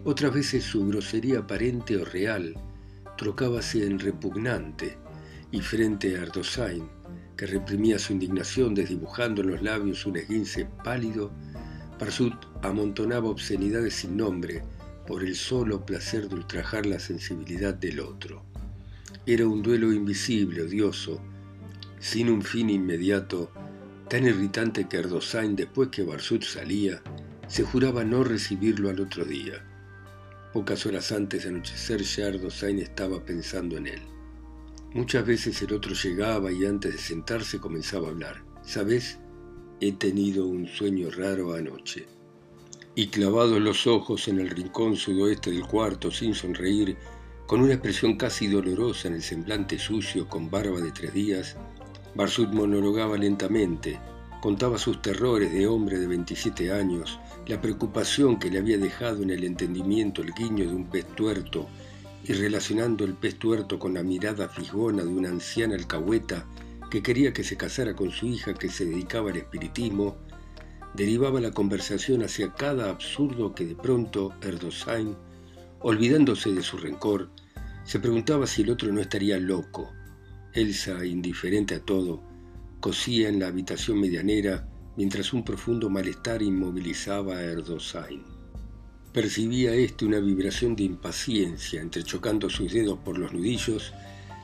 Otras 0.04 0.34
veces 0.34 0.64
su 0.64 0.88
grosería 0.88 1.40
aparente 1.40 1.98
o 1.98 2.06
real 2.06 2.56
trocábase 3.18 3.86
en 3.86 4.00
repugnante, 4.00 4.98
y 5.52 5.62
frente 5.62 6.18
a 6.18 6.24
Ardosain, 6.24 6.88
que 7.36 7.46
reprimía 7.46 7.98
su 8.00 8.14
indignación 8.14 8.76
desdibujando 8.76 9.42
en 9.42 9.52
los 9.52 9.62
labios 9.62 10.06
un 10.06 10.18
esguince 10.18 10.68
pálido, 10.84 11.32
Parsut 11.98 12.34
amontonaba 12.62 13.30
obscenidades 13.30 13.96
sin 13.96 14.18
nombre 14.18 14.62
por 15.08 15.24
el 15.24 15.36
solo 15.36 15.86
placer 15.86 16.28
de 16.28 16.36
ultrajar 16.36 16.86
la 16.86 17.00
sensibilidad 17.00 17.74
del 17.74 18.02
otro. 18.02 18.44
Era 19.26 19.48
un 19.48 19.64
duelo 19.64 19.94
invisible, 19.94 20.62
odioso, 20.62 21.22
sin 22.00 22.30
un 22.30 22.42
fin 22.42 22.70
inmediato, 22.70 23.52
tan 24.10 24.26
irritante 24.26 24.88
que 24.88 24.98
Ardosain, 24.98 25.56
después 25.56 25.90
que 25.90 26.04
Barsut 26.04 26.44
salía, 26.44 27.02
se 27.48 27.64
juraba 27.64 28.04
no 28.04 28.24
recibirlo 28.24 28.90
al 28.90 29.00
otro 29.00 29.24
día. 29.26 29.66
Pocas 30.54 30.86
horas 30.86 31.12
antes 31.12 31.44
de 31.44 31.50
anochecer 31.50 32.02
ya 32.04 32.28
Ardosain 32.28 32.80
estaba 32.80 33.24
pensando 33.24 33.78
en 33.78 33.88
él. 33.88 34.02
Muchas 34.94 35.26
veces 35.26 35.62
el 35.62 35.74
otro 35.74 35.94
llegaba 35.94 36.52
y 36.52 36.66
antes 36.66 36.92
de 36.94 36.98
sentarse 36.98 37.60
comenzaba 37.60 38.08
a 38.08 38.12
hablar. 38.12 38.44
¿Sabes? 38.64 39.20
He 39.80 39.94
tenido 39.94 40.48
un 40.48 40.68
sueño 40.68 41.10
raro 41.12 41.54
anoche. 41.54 42.08
Y 42.98 43.10
clavados 43.10 43.62
los 43.62 43.86
ojos 43.86 44.28
en 44.28 44.40
el 44.40 44.50
rincón 44.50 44.96
sudoeste 44.96 45.52
del 45.52 45.68
cuarto, 45.68 46.10
sin 46.10 46.34
sonreír, 46.34 46.98
con 47.46 47.62
una 47.62 47.74
expresión 47.74 48.18
casi 48.18 48.48
dolorosa 48.48 49.08
en 49.08 49.14
el 49.14 49.22
semblante 49.22 49.78
sucio, 49.78 50.28
con 50.28 50.50
barba 50.50 50.82
de 50.82 50.92
tres 50.92 51.14
días, 51.14 51.58
Barsut 52.16 52.50
monologaba 52.50 53.16
lentamente, 53.16 54.00
contaba 54.42 54.80
sus 54.80 55.00
terrores 55.00 55.54
de 55.54 55.68
hombre 55.68 56.00
de 56.00 56.08
27 56.08 56.72
años, 56.72 57.20
la 57.46 57.62
preocupación 57.62 58.40
que 58.40 58.50
le 58.50 58.58
había 58.58 58.80
dejado 58.80 59.22
en 59.22 59.30
el 59.30 59.44
entendimiento 59.44 60.24
el 60.24 60.34
guiño 60.34 60.66
de 60.66 60.74
un 60.74 60.90
pez 60.90 61.06
tuerto 61.16 61.68
y 62.24 62.34
relacionando 62.34 63.06
el 63.06 63.14
pez 63.14 63.38
tuerto 63.38 63.78
con 63.78 63.94
la 63.94 64.02
mirada 64.02 64.50
fijona 64.50 65.04
de 65.04 65.10
una 65.10 65.30
anciana 65.30 65.76
alcahueta 65.76 66.48
que 66.90 67.04
quería 67.04 67.32
que 67.32 67.44
se 67.44 67.58
casara 67.58 67.96
con 67.96 68.10
su 68.10 68.26
hija 68.26 68.56
que 68.56 68.70
se 68.70 68.86
dedicaba 68.86 69.30
al 69.30 69.38
espiritismo, 69.38 70.18
derivaba 70.94 71.40
la 71.40 71.52
conversación 71.52 72.24
hacia 72.24 72.54
cada 72.54 72.90
absurdo 72.90 73.54
que 73.54 73.66
de 73.66 73.76
pronto 73.76 74.34
Erdosain, 74.42 75.16
olvidándose 75.80 76.52
de 76.52 76.64
su 76.64 76.78
rencor, 76.78 77.30
se 77.84 78.00
preguntaba 78.00 78.48
si 78.48 78.64
el 78.64 78.72
otro 78.72 78.92
no 78.92 79.00
estaría 79.00 79.40
loco. 79.40 79.94
Elsa, 80.54 81.06
indiferente 81.06 81.76
a 81.76 81.80
todo, 81.80 82.22
cosía 82.80 83.30
en 83.30 83.40
la 83.40 83.48
habitación 83.48 84.00
medianera 84.00 84.68
mientras 84.98 85.32
un 85.32 85.44
profundo 85.44 85.90
malestar 85.90 86.42
inmovilizaba 86.42 87.38
a 87.38 87.44
Erdosain. 87.44 88.24
Percibía 89.14 89.74
éste 89.74 90.06
una 90.06 90.20
vibración 90.20 90.76
de 90.76 90.84
impaciencia 90.84 91.82
entrechocando 91.82 92.50
sus 92.50 92.74
dedos 92.74 93.00
por 93.00 93.18
los 93.18 93.32
nudillos 93.32 93.94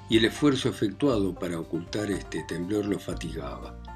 y 0.09 0.17
el 0.17 0.25
esfuerzo 0.25 0.69
efectuado 0.69 1.33
para 1.33 1.59
ocultar 1.59 2.11
este 2.11 2.43
temblor 2.47 2.85
lo 2.85 2.99
fatigaba. 2.99 3.92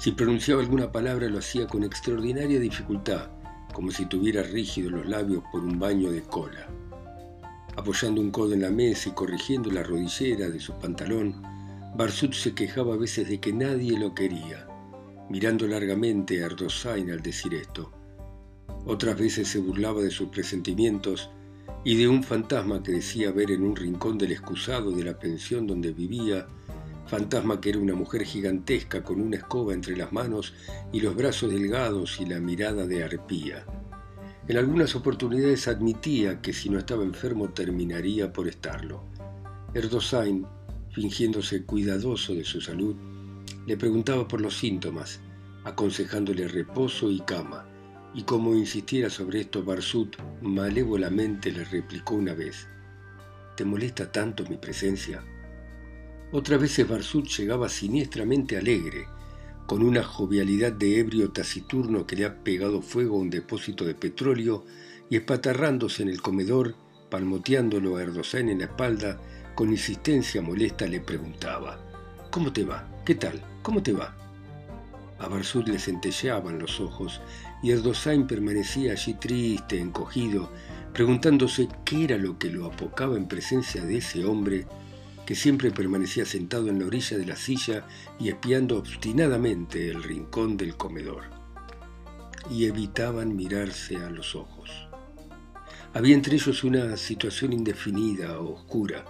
Si 0.00 0.12
pronunciaba 0.12 0.62
alguna 0.62 0.90
palabra 0.90 1.28
lo 1.28 1.40
hacía 1.40 1.66
con 1.66 1.84
extraordinaria 1.84 2.58
dificultad, 2.58 3.28
como 3.74 3.90
si 3.90 4.06
tuviera 4.06 4.42
rígidos 4.42 4.92
los 4.92 5.06
labios 5.06 5.42
por 5.52 5.62
un 5.62 5.78
baño 5.78 6.10
de 6.10 6.22
cola. 6.22 6.70
Apoyando 7.76 8.22
un 8.22 8.30
codo 8.30 8.54
en 8.54 8.62
la 8.62 8.70
mesa 8.70 9.10
y 9.10 9.12
corrigiendo 9.12 9.70
la 9.70 9.82
rodillera 9.82 10.48
de 10.48 10.58
su 10.58 10.72
pantalón, 10.78 11.42
Barsut 11.96 12.32
se 12.32 12.54
quejaba 12.54 12.94
a 12.94 12.96
veces 12.96 13.28
de 13.28 13.40
que 13.40 13.52
nadie 13.52 13.98
lo 13.98 14.14
quería, 14.14 14.66
mirando 15.28 15.66
largamente 15.66 16.42
a 16.42 16.46
Ardosain 16.46 17.10
al 17.10 17.20
decir 17.20 17.52
esto. 17.52 17.92
Otras 18.86 19.18
veces 19.18 19.48
se 19.48 19.58
burlaba 19.58 20.00
de 20.00 20.10
sus 20.10 20.30
presentimientos 20.30 21.28
y 21.84 21.96
de 21.96 22.08
un 22.08 22.24
fantasma 22.24 22.82
que 22.82 22.92
decía 22.92 23.32
ver 23.32 23.50
en 23.50 23.64
un 23.64 23.76
rincón 23.76 24.16
del 24.16 24.32
excusado 24.32 24.92
de 24.92 25.04
la 25.04 25.18
pensión 25.18 25.66
donde 25.66 25.92
vivía, 25.92 26.46
fantasma 27.10 27.60
que 27.60 27.70
era 27.70 27.80
una 27.80 27.94
mujer 27.94 28.24
gigantesca 28.24 29.02
con 29.02 29.20
una 29.20 29.36
escoba 29.36 29.74
entre 29.74 29.96
las 29.96 30.12
manos 30.12 30.54
y 30.92 31.00
los 31.00 31.16
brazos 31.16 31.50
delgados 31.50 32.20
y 32.20 32.24
la 32.24 32.38
mirada 32.38 32.86
de 32.86 33.02
arpía. 33.02 33.66
En 34.46 34.56
algunas 34.56 34.94
oportunidades 34.94 35.66
admitía 35.66 36.40
que 36.40 36.52
si 36.52 36.70
no 36.70 36.78
estaba 36.78 37.02
enfermo 37.02 37.50
terminaría 37.50 38.32
por 38.32 38.46
estarlo. 38.46 39.02
Erdosain, 39.74 40.46
fingiéndose 40.92 41.64
cuidadoso 41.64 42.34
de 42.34 42.44
su 42.44 42.60
salud, 42.60 42.94
le 43.66 43.76
preguntaba 43.76 44.28
por 44.28 44.40
los 44.40 44.56
síntomas, 44.56 45.20
aconsejándole 45.64 46.46
reposo 46.46 47.10
y 47.10 47.20
cama 47.20 47.66
y 48.14 48.22
como 48.22 48.54
insistiera 48.54 49.10
sobre 49.10 49.40
esto, 49.40 49.64
Barsut 49.64 50.16
malévolamente 50.42 51.52
le 51.52 51.64
replicó 51.64 52.14
una 52.14 52.34
vez, 52.34 52.66
¿te 53.56 53.64
molesta 53.64 54.10
tanto 54.10 54.44
mi 54.48 54.56
presencia? 54.56 55.22
Otras 56.32 56.60
veces 56.60 56.88
Barsut 56.88 57.26
llegaba 57.26 57.68
siniestramente 57.68 58.56
alegre, 58.56 59.08
con 59.66 59.82
una 59.82 60.04
jovialidad 60.04 60.70
de 60.70 61.00
ebrio 61.00 61.32
taciturno 61.32 62.06
que 62.06 62.14
le 62.14 62.24
ha 62.24 62.44
pegado 62.44 62.82
fuego 62.82 63.16
a 63.16 63.20
un 63.20 63.30
depósito 63.30 63.84
de 63.84 63.94
petróleo 63.94 64.64
y 65.08 65.16
espatarrándose 65.16 66.04
en 66.04 66.08
el 66.08 66.22
comedor, 66.22 66.76
palmoteándolo 67.10 67.96
a 67.96 68.02
Erdosain 68.02 68.48
en 68.48 68.60
la 68.60 68.66
espalda, 68.66 69.20
con 69.56 69.70
insistencia 69.70 70.40
molesta 70.40 70.86
le 70.86 71.00
preguntaba, 71.00 71.80
¿Cómo 72.30 72.52
te 72.52 72.64
va? 72.64 72.88
¿Qué 73.04 73.16
tal? 73.16 73.42
¿Cómo 73.62 73.82
te 73.82 73.92
va? 73.92 74.14
A 75.18 75.26
Barsut 75.26 75.66
le 75.66 75.80
centelleaban 75.80 76.60
los 76.60 76.78
ojos 76.78 77.20
y 77.60 77.72
Erdosain 77.72 78.28
permanecía 78.28 78.92
allí 78.92 79.14
triste, 79.14 79.80
encogido, 79.80 80.48
preguntándose 80.94 81.68
qué 81.84 82.04
era 82.04 82.16
lo 82.18 82.38
que 82.38 82.50
lo 82.50 82.66
apocaba 82.66 83.16
en 83.16 83.26
presencia 83.26 83.84
de 83.84 83.98
ese 83.98 84.24
hombre 84.24 84.66
que 85.30 85.36
siempre 85.36 85.70
permanecía 85.70 86.24
sentado 86.24 86.66
en 86.66 86.80
la 86.80 86.86
orilla 86.86 87.16
de 87.16 87.24
la 87.24 87.36
silla 87.36 87.86
y 88.18 88.30
espiando 88.30 88.76
obstinadamente 88.76 89.88
el 89.88 90.02
rincón 90.02 90.56
del 90.56 90.76
comedor. 90.76 91.22
Y 92.50 92.64
evitaban 92.64 93.36
mirarse 93.36 93.98
a 93.98 94.10
los 94.10 94.34
ojos. 94.34 94.88
Había 95.94 96.16
entre 96.16 96.34
ellos 96.34 96.64
una 96.64 96.96
situación 96.96 97.52
indefinida, 97.52 98.40
oscura, 98.40 99.04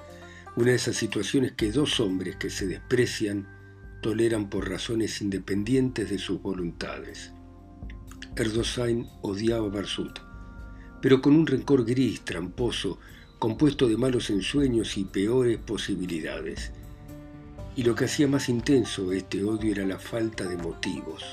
una 0.56 0.72
de 0.72 0.76
esas 0.76 0.96
situaciones 0.96 1.52
que 1.52 1.72
dos 1.72 2.00
hombres 2.00 2.36
que 2.36 2.50
se 2.50 2.66
desprecian 2.66 3.48
toleran 4.02 4.50
por 4.50 4.68
razones 4.68 5.22
independientes 5.22 6.10
de 6.10 6.18
sus 6.18 6.42
voluntades. 6.42 7.32
Erdosain 8.36 9.08
odiaba 9.22 9.68
a 9.68 9.70
Barsut, 9.70 10.18
pero 11.00 11.22
con 11.22 11.34
un 11.34 11.46
rencor 11.46 11.86
gris, 11.86 12.20
tramposo, 12.26 12.98
compuesto 13.40 13.88
de 13.88 13.96
malos 13.96 14.28
ensueños 14.28 14.98
y 14.98 15.04
peores 15.04 15.58
posibilidades. 15.58 16.72
Y 17.74 17.84
lo 17.84 17.94
que 17.94 18.04
hacía 18.04 18.28
más 18.28 18.50
intenso 18.50 19.12
este 19.12 19.42
odio 19.42 19.72
era 19.72 19.86
la 19.86 19.98
falta 19.98 20.44
de 20.44 20.58
motivos. 20.58 21.24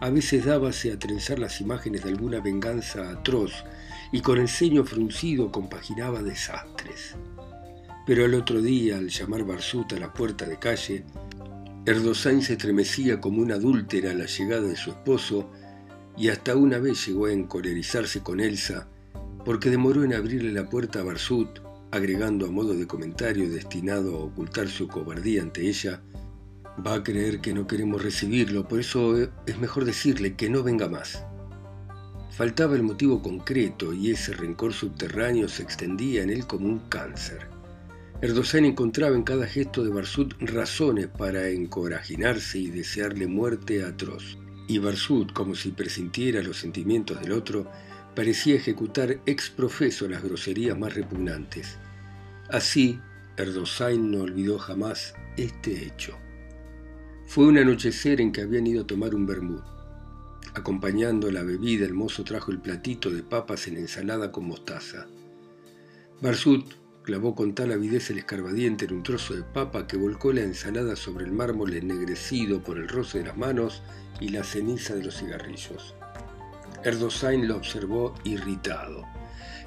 A 0.00 0.08
veces 0.08 0.46
dábase 0.46 0.90
a 0.90 0.98
trenzar 0.98 1.38
las 1.38 1.60
imágenes 1.60 2.02
de 2.02 2.08
alguna 2.08 2.40
venganza 2.40 3.10
atroz 3.10 3.52
y 4.10 4.22
con 4.22 4.38
el 4.38 4.48
ceño 4.48 4.84
fruncido 4.84 5.52
compaginaba 5.52 6.22
desastres. 6.22 7.14
Pero 8.06 8.24
al 8.24 8.32
otro 8.32 8.62
día, 8.62 8.96
al 8.96 9.10
llamar 9.10 9.44
Barsut 9.44 9.92
a 9.92 9.98
la 9.98 10.14
puerta 10.14 10.46
de 10.46 10.58
calle, 10.58 11.04
Erdosain 11.84 12.40
se 12.40 12.54
estremecía 12.54 13.20
como 13.20 13.42
una 13.42 13.56
adúltera 13.56 14.12
a 14.12 14.14
la 14.14 14.24
llegada 14.24 14.62
de 14.62 14.76
su 14.76 14.92
esposo 14.92 15.50
y 16.16 16.30
hasta 16.30 16.56
una 16.56 16.78
vez 16.78 17.06
llegó 17.06 17.26
a 17.26 17.32
encolerizarse 17.32 18.22
con 18.22 18.40
Elsa 18.40 18.88
porque 19.46 19.70
demoró 19.70 20.02
en 20.02 20.12
abrirle 20.12 20.50
la 20.50 20.68
puerta 20.68 20.98
a 20.98 21.04
Barsut, 21.04 21.60
agregando 21.92 22.46
a 22.46 22.50
modo 22.50 22.74
de 22.74 22.88
comentario 22.88 23.48
destinado 23.48 24.16
a 24.16 24.24
ocultar 24.24 24.66
su 24.66 24.88
cobardía 24.88 25.40
ante 25.40 25.68
ella, 25.68 26.02
va 26.84 26.94
a 26.94 27.04
creer 27.04 27.40
que 27.40 27.54
no 27.54 27.64
queremos 27.64 28.02
recibirlo, 28.02 28.66
por 28.66 28.80
eso 28.80 29.16
es 29.16 29.58
mejor 29.60 29.84
decirle 29.84 30.34
que 30.34 30.50
no 30.50 30.64
venga 30.64 30.88
más. 30.88 31.22
Faltaba 32.32 32.74
el 32.74 32.82
motivo 32.82 33.22
concreto 33.22 33.94
y 33.94 34.10
ese 34.10 34.32
rencor 34.32 34.72
subterráneo 34.72 35.48
se 35.48 35.62
extendía 35.62 36.24
en 36.24 36.30
él 36.30 36.44
como 36.48 36.66
un 36.66 36.80
cáncer. 36.88 37.46
Erdogan 38.22 38.64
encontraba 38.64 39.14
en 39.14 39.22
cada 39.22 39.46
gesto 39.46 39.84
de 39.84 39.90
Barsut 39.90 40.34
razones 40.40 41.06
para 41.06 41.48
encorajinarse 41.50 42.58
y 42.58 42.70
desearle 42.70 43.28
muerte 43.28 43.84
atroz 43.84 44.38
y 44.66 44.78
Barsut, 44.78 45.32
como 45.32 45.54
si 45.54 45.70
presintiera 45.70 46.42
los 46.42 46.56
sentimientos 46.56 47.20
del 47.20 47.30
otro, 47.30 47.70
parecía 48.16 48.56
ejecutar 48.56 49.20
ex 49.26 49.50
profeso 49.50 50.08
las 50.08 50.22
groserías 50.22 50.76
más 50.76 50.94
repugnantes. 50.94 51.76
Así, 52.48 52.98
Erdosain 53.36 54.10
no 54.10 54.22
olvidó 54.22 54.58
jamás 54.58 55.14
este 55.36 55.84
hecho. 55.84 56.16
Fue 57.26 57.46
un 57.46 57.58
anochecer 57.58 58.22
en 58.22 58.32
que 58.32 58.40
habían 58.40 58.66
ido 58.66 58.84
a 58.84 58.86
tomar 58.86 59.14
un 59.14 59.26
vermut. 59.26 59.62
Acompañando 60.54 61.30
la 61.30 61.42
bebida, 61.42 61.84
el 61.84 61.92
mozo 61.92 62.24
trajo 62.24 62.50
el 62.50 62.60
platito 62.60 63.10
de 63.10 63.22
papas 63.22 63.68
en 63.68 63.76
ensalada 63.76 64.32
con 64.32 64.46
mostaza. 64.46 65.06
Barsut 66.22 66.64
clavó 67.02 67.34
con 67.34 67.54
tal 67.54 67.72
avidez 67.72 68.08
el 68.08 68.18
escarbadiente 68.18 68.86
en 68.86 68.94
un 68.94 69.02
trozo 69.02 69.34
de 69.34 69.42
papa 69.42 69.86
que 69.86 69.98
volcó 69.98 70.32
la 70.32 70.40
ensalada 70.40 70.96
sobre 70.96 71.26
el 71.26 71.32
mármol 71.32 71.74
ennegrecido 71.74 72.62
por 72.62 72.78
el 72.78 72.88
roce 72.88 73.18
de 73.18 73.24
las 73.24 73.36
manos 73.36 73.82
y 74.20 74.30
la 74.30 74.42
ceniza 74.42 74.94
de 74.94 75.04
los 75.04 75.18
cigarrillos. 75.18 75.95
Erdosain 76.86 77.48
lo 77.48 77.56
observó 77.56 78.14
irritado. 78.22 79.04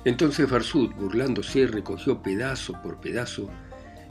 Entonces 0.05 0.49
Barsut, 0.49 0.95
burlándose, 0.95 1.67
recogió 1.67 2.23
pedazo 2.23 2.81
por 2.81 3.01
pedazo 3.01 3.49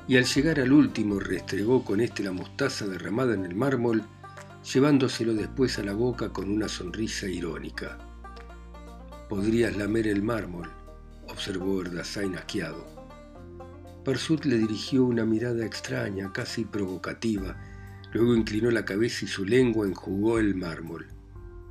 y 0.06 0.18
al 0.18 0.26
llegar 0.26 0.60
al 0.60 0.72
último 0.72 1.18
restregó 1.18 1.82
con 1.86 2.00
este 2.00 2.22
la 2.22 2.32
mostaza 2.32 2.86
derramada 2.86 3.32
en 3.32 3.46
el 3.46 3.54
mármol 3.54 4.04
llevándoselo 4.62 5.32
después 5.32 5.78
a 5.78 5.84
la 5.84 5.94
boca 5.94 6.34
con 6.34 6.50
una 6.50 6.68
sonrisa 6.68 7.26
irónica. 7.26 7.96
Podrías 9.30 9.74
lamer 9.74 10.06
el 10.06 10.22
mármol, 10.22 10.70
observó 11.28 11.80
Erdazain 11.80 12.36
asqueado. 12.36 12.86
Parsut 14.04 14.44
le 14.44 14.58
dirigió 14.58 15.04
una 15.04 15.24
mirada 15.24 15.64
extraña, 15.64 16.30
casi 16.30 16.66
provocativa. 16.66 17.56
Luego 18.12 18.36
inclinó 18.36 18.70
la 18.70 18.84
cabeza 18.84 19.24
y 19.24 19.28
su 19.28 19.46
lengua 19.46 19.86
enjugó 19.86 20.38
el 20.38 20.54
mármol. 20.54 21.06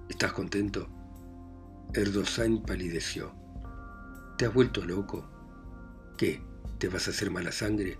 ¿Estás 0.09 0.33
contento? 0.33 0.96
Erdosain 1.93 2.61
palideció. 2.61 3.33
¿Te 4.37 4.45
has 4.45 4.53
vuelto 4.53 4.85
loco? 4.85 5.25
¿Qué? 6.17 6.41
¿Te 6.77 6.89
vas 6.89 7.07
a 7.07 7.11
hacer 7.11 7.31
mala 7.31 7.51
sangre? 7.51 7.97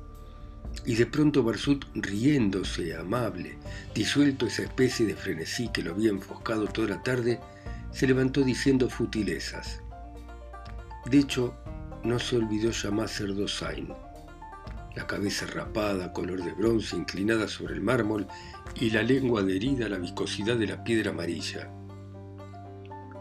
Y 0.85 0.95
de 0.95 1.05
pronto 1.05 1.41
Barsut, 1.41 1.85
riéndose, 1.95 2.95
amable, 2.95 3.57
disuelto 3.95 4.45
esa 4.45 4.63
especie 4.63 5.05
de 5.05 5.15
frenesí 5.15 5.69
que 5.69 5.81
lo 5.81 5.91
había 5.91 6.09
enfoscado 6.09 6.67
toda 6.67 6.89
la 6.89 7.03
tarde, 7.03 7.39
se 7.91 8.05
levantó 8.05 8.41
diciendo 8.43 8.89
futilezas. 8.89 9.81
De 11.09 11.19
hecho, 11.19 11.55
no 12.03 12.19
se 12.19 12.37
olvidó 12.37 12.71
llamar 12.71 13.09
Cerdosain. 13.09 13.93
La 14.95 15.07
cabeza 15.07 15.45
rapada, 15.45 16.11
color 16.11 16.43
de 16.43 16.53
bronce, 16.53 16.95
inclinada 16.95 17.47
sobre 17.47 17.75
el 17.75 17.81
mármol, 17.81 18.27
y 18.75 18.89
la 18.89 19.01
lengua 19.01 19.41
adherida 19.41 19.85
a 19.85 19.89
la 19.89 19.97
viscosidad 19.97 20.57
de 20.57 20.67
la 20.67 20.83
piedra 20.83 21.11
amarilla. 21.11 21.71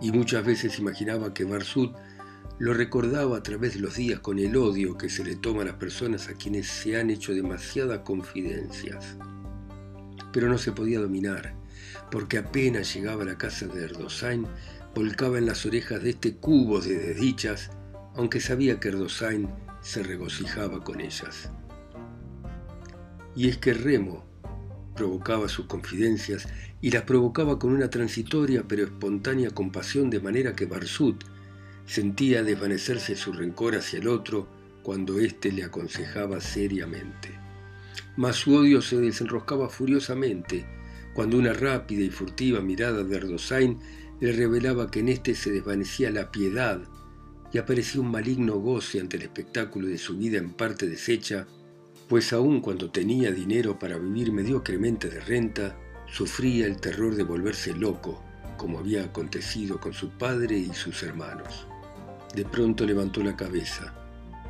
Y 0.00 0.12
muchas 0.12 0.44
veces 0.44 0.78
imaginaba 0.78 1.32
que 1.32 1.44
Barsut 1.44 1.94
lo 2.59 2.72
recordaba 2.72 3.37
a 3.37 3.42
través 3.42 3.74
de 3.74 3.80
los 3.80 3.96
días 3.96 4.20
con 4.20 4.38
el 4.38 4.56
odio 4.56 4.96
que 4.96 5.11
se 5.11 5.24
le 5.24 5.37
toma 5.37 5.62
a 5.62 5.66
las 5.66 5.74
personas 5.74 6.28
a 6.28 6.35
quienes 6.35 6.66
se 6.66 6.98
han 6.98 7.11
hecho 7.11 7.35
demasiadas 7.35 8.00
confidencias. 8.00 9.16
Pero 10.32 10.48
no 10.48 10.59
se 10.59 10.72
podía 10.72 11.00
dominar, 11.00 11.54
porque 12.11 12.38
apenas 12.38 12.94
llegaba 12.94 13.22
a 13.22 13.26
la 13.26 13.38
casa 13.38 13.66
de 13.66 13.85
Erdosain, 13.85 14.46
volcaba 14.94 15.38
en 15.38 15.46
las 15.46 15.66
orejas 15.66 16.02
de 16.02 16.11
este 16.11 16.37
cubo 16.37 16.80
de 16.80 16.98
desdichas, 16.98 17.70
aunque 18.14 18.40
sabía 18.40 18.80
que 18.80 18.88
Erdosain 18.88 19.48
se 19.82 20.02
regocijaba 20.02 20.82
con 20.82 21.00
ellas. 21.00 21.50
Y 23.35 23.48
es 23.48 23.59
que 23.59 23.74
Remo 23.74 24.25
provocaba 24.96 25.48
sus 25.48 25.66
confidencias 25.66 26.48
y 26.80 26.90
las 26.90 27.04
provocaba 27.04 27.59
con 27.59 27.72
una 27.72 27.90
transitoria 27.90 28.64
pero 28.66 28.82
espontánea 28.82 29.50
compasión 29.50 30.11
de 30.11 30.20
manera 30.20 30.56
que 30.56 30.66
Barsut, 30.66 31.22
Sentía 31.87 32.42
desvanecerse 32.42 33.14
su 33.14 33.32
rencor 33.32 33.76
hacia 33.76 34.00
el 34.00 34.09
otro 34.09 34.48
cuando 34.82 35.20
éste 35.20 35.52
le 35.52 35.62
aconsejaba 35.62 36.40
seriamente. 36.40 37.30
Mas 38.16 38.37
su 38.37 38.54
odio 38.56 38.82
se 38.82 38.96
desenroscaba 38.96 39.68
furiosamente 39.68 40.66
cuando 41.14 41.38
una 41.38 41.52
rápida 41.52 42.02
y 42.02 42.11
furtiva 42.11 42.61
mirada 42.61 43.04
de 43.04 43.16
Erdosain 43.16 43.78
le 44.20 44.32
revelaba 44.32 44.90
que 44.90 45.00
en 45.00 45.09
éste 45.11 45.35
se 45.37 45.52
desvanecía 45.52 46.11
la 46.11 46.32
piedad 46.32 46.82
y 47.52 47.59
aparecía 47.59 48.00
un 48.00 48.11
maligno 48.11 48.56
goce 48.56 49.00
ante 49.00 49.16
el 49.16 49.22
espectáculo 49.22 49.87
de 49.87 49.98
su 49.98 50.16
vida 50.16 50.38
en 50.38 50.50
parte 50.50 50.88
deshecha, 50.88 51.46
pues 52.08 52.32
aun 52.32 52.60
cuando 52.60 52.90
tenía 52.90 53.30
dinero 53.32 53.78
para 53.78 53.98
vivir 53.98 54.32
mediocremente 54.32 55.08
de 55.08 55.20
renta, 55.20 55.76
sufría 56.06 56.66
el 56.66 56.80
terror 56.80 57.16
de 57.16 57.24
volverse 57.24 57.74
loco, 57.74 58.22
como 58.56 58.78
había 58.78 59.04
acontecido 59.04 59.80
con 59.80 59.92
su 59.92 60.10
padre 60.10 60.56
y 60.56 60.72
sus 60.72 61.02
hermanos. 61.02 61.66
De 62.34 62.44
pronto 62.44 62.84
levantó 62.84 63.22
la 63.22 63.36
cabeza. 63.36 63.94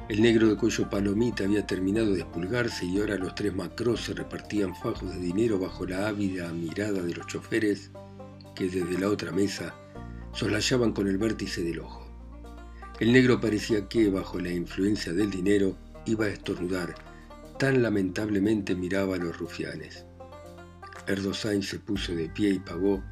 El 0.08 0.22
negro 0.22 0.48
de 0.48 0.56
cuello 0.56 0.88
palomita 0.88 1.44
había 1.44 1.66
terminado 1.66 2.12
de 2.12 2.20
espulgarse 2.20 2.86
y 2.86 2.98
ahora 2.98 3.16
los 3.16 3.34
tres 3.34 3.54
macros 3.54 4.04
se 4.04 4.14
repartían 4.14 4.74
fajos 4.76 5.10
de 5.12 5.18
dinero 5.18 5.58
bajo 5.58 5.84
la 5.84 6.08
ávida 6.08 6.52
mirada 6.52 7.02
de 7.02 7.14
los 7.14 7.26
choferes 7.26 7.90
que 8.54 8.68
desde 8.68 8.98
la 8.98 9.08
otra 9.08 9.32
mesa 9.32 9.74
soslayaban 10.32 10.92
con 10.92 11.08
el 11.08 11.18
vértice 11.18 11.62
del 11.62 11.80
ojo. 11.80 12.06
El 13.00 13.12
negro 13.12 13.40
parecía 13.40 13.88
que, 13.88 14.08
bajo 14.08 14.38
la 14.38 14.50
influencia 14.50 15.12
del 15.12 15.30
dinero, 15.30 15.76
iba 16.06 16.26
a 16.26 16.30
estornudar. 16.30 16.94
Tan 17.58 17.82
lamentablemente 17.82 18.74
miraba 18.74 19.16
a 19.16 19.18
los 19.18 19.38
rufianes. 19.38 20.04
Erdosain 21.06 21.62
se 21.62 21.78
puso 21.78 22.14
de 22.14 22.28
pie 22.28 22.50
y 22.50 22.58
pagó. 22.58 23.02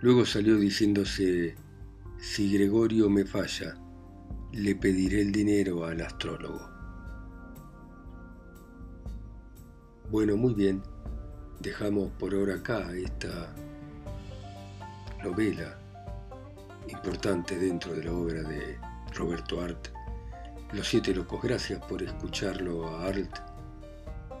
Luego 0.00 0.24
salió 0.24 0.56
diciéndose, 0.56 1.54
si 2.18 2.52
Gregorio 2.52 3.10
me 3.10 3.26
falla, 3.26 3.76
le 4.52 4.74
pediré 4.74 5.20
el 5.20 5.32
dinero 5.32 5.84
al 5.84 6.00
astrólogo. 6.00 6.66
Bueno, 10.10 10.36
muy 10.38 10.54
bien. 10.54 10.82
Dejamos 11.60 12.10
por 12.12 12.32
ahora 12.32 12.54
acá 12.54 12.90
esta 12.94 13.54
novela 15.22 15.78
importante 16.88 17.58
dentro 17.58 17.92
de 17.92 18.04
la 18.04 18.12
obra 18.12 18.42
de 18.44 18.78
Roberto 19.14 19.60
Art. 19.60 19.88
Los 20.72 20.88
Siete 20.88 21.14
Locos, 21.14 21.42
gracias 21.42 21.84
por 21.86 22.02
escucharlo 22.02 22.88
a 22.88 23.08
Art 23.08 23.47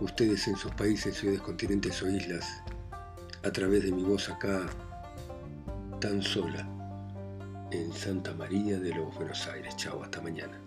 ustedes 0.00 0.46
en 0.48 0.56
sus 0.56 0.72
países, 0.72 1.16
ciudades, 1.16 1.40
continentes 1.40 2.02
o 2.02 2.08
islas, 2.08 2.62
a 3.44 3.50
través 3.50 3.84
de 3.84 3.92
mi 3.92 4.02
voz 4.02 4.28
acá, 4.28 4.66
tan 6.00 6.22
sola, 6.22 6.66
en 7.70 7.92
Santa 7.92 8.32
María 8.34 8.78
de 8.78 8.94
los 8.94 9.14
Buenos 9.14 9.46
Aires. 9.48 9.76
Chao, 9.76 10.02
hasta 10.02 10.20
mañana. 10.20 10.58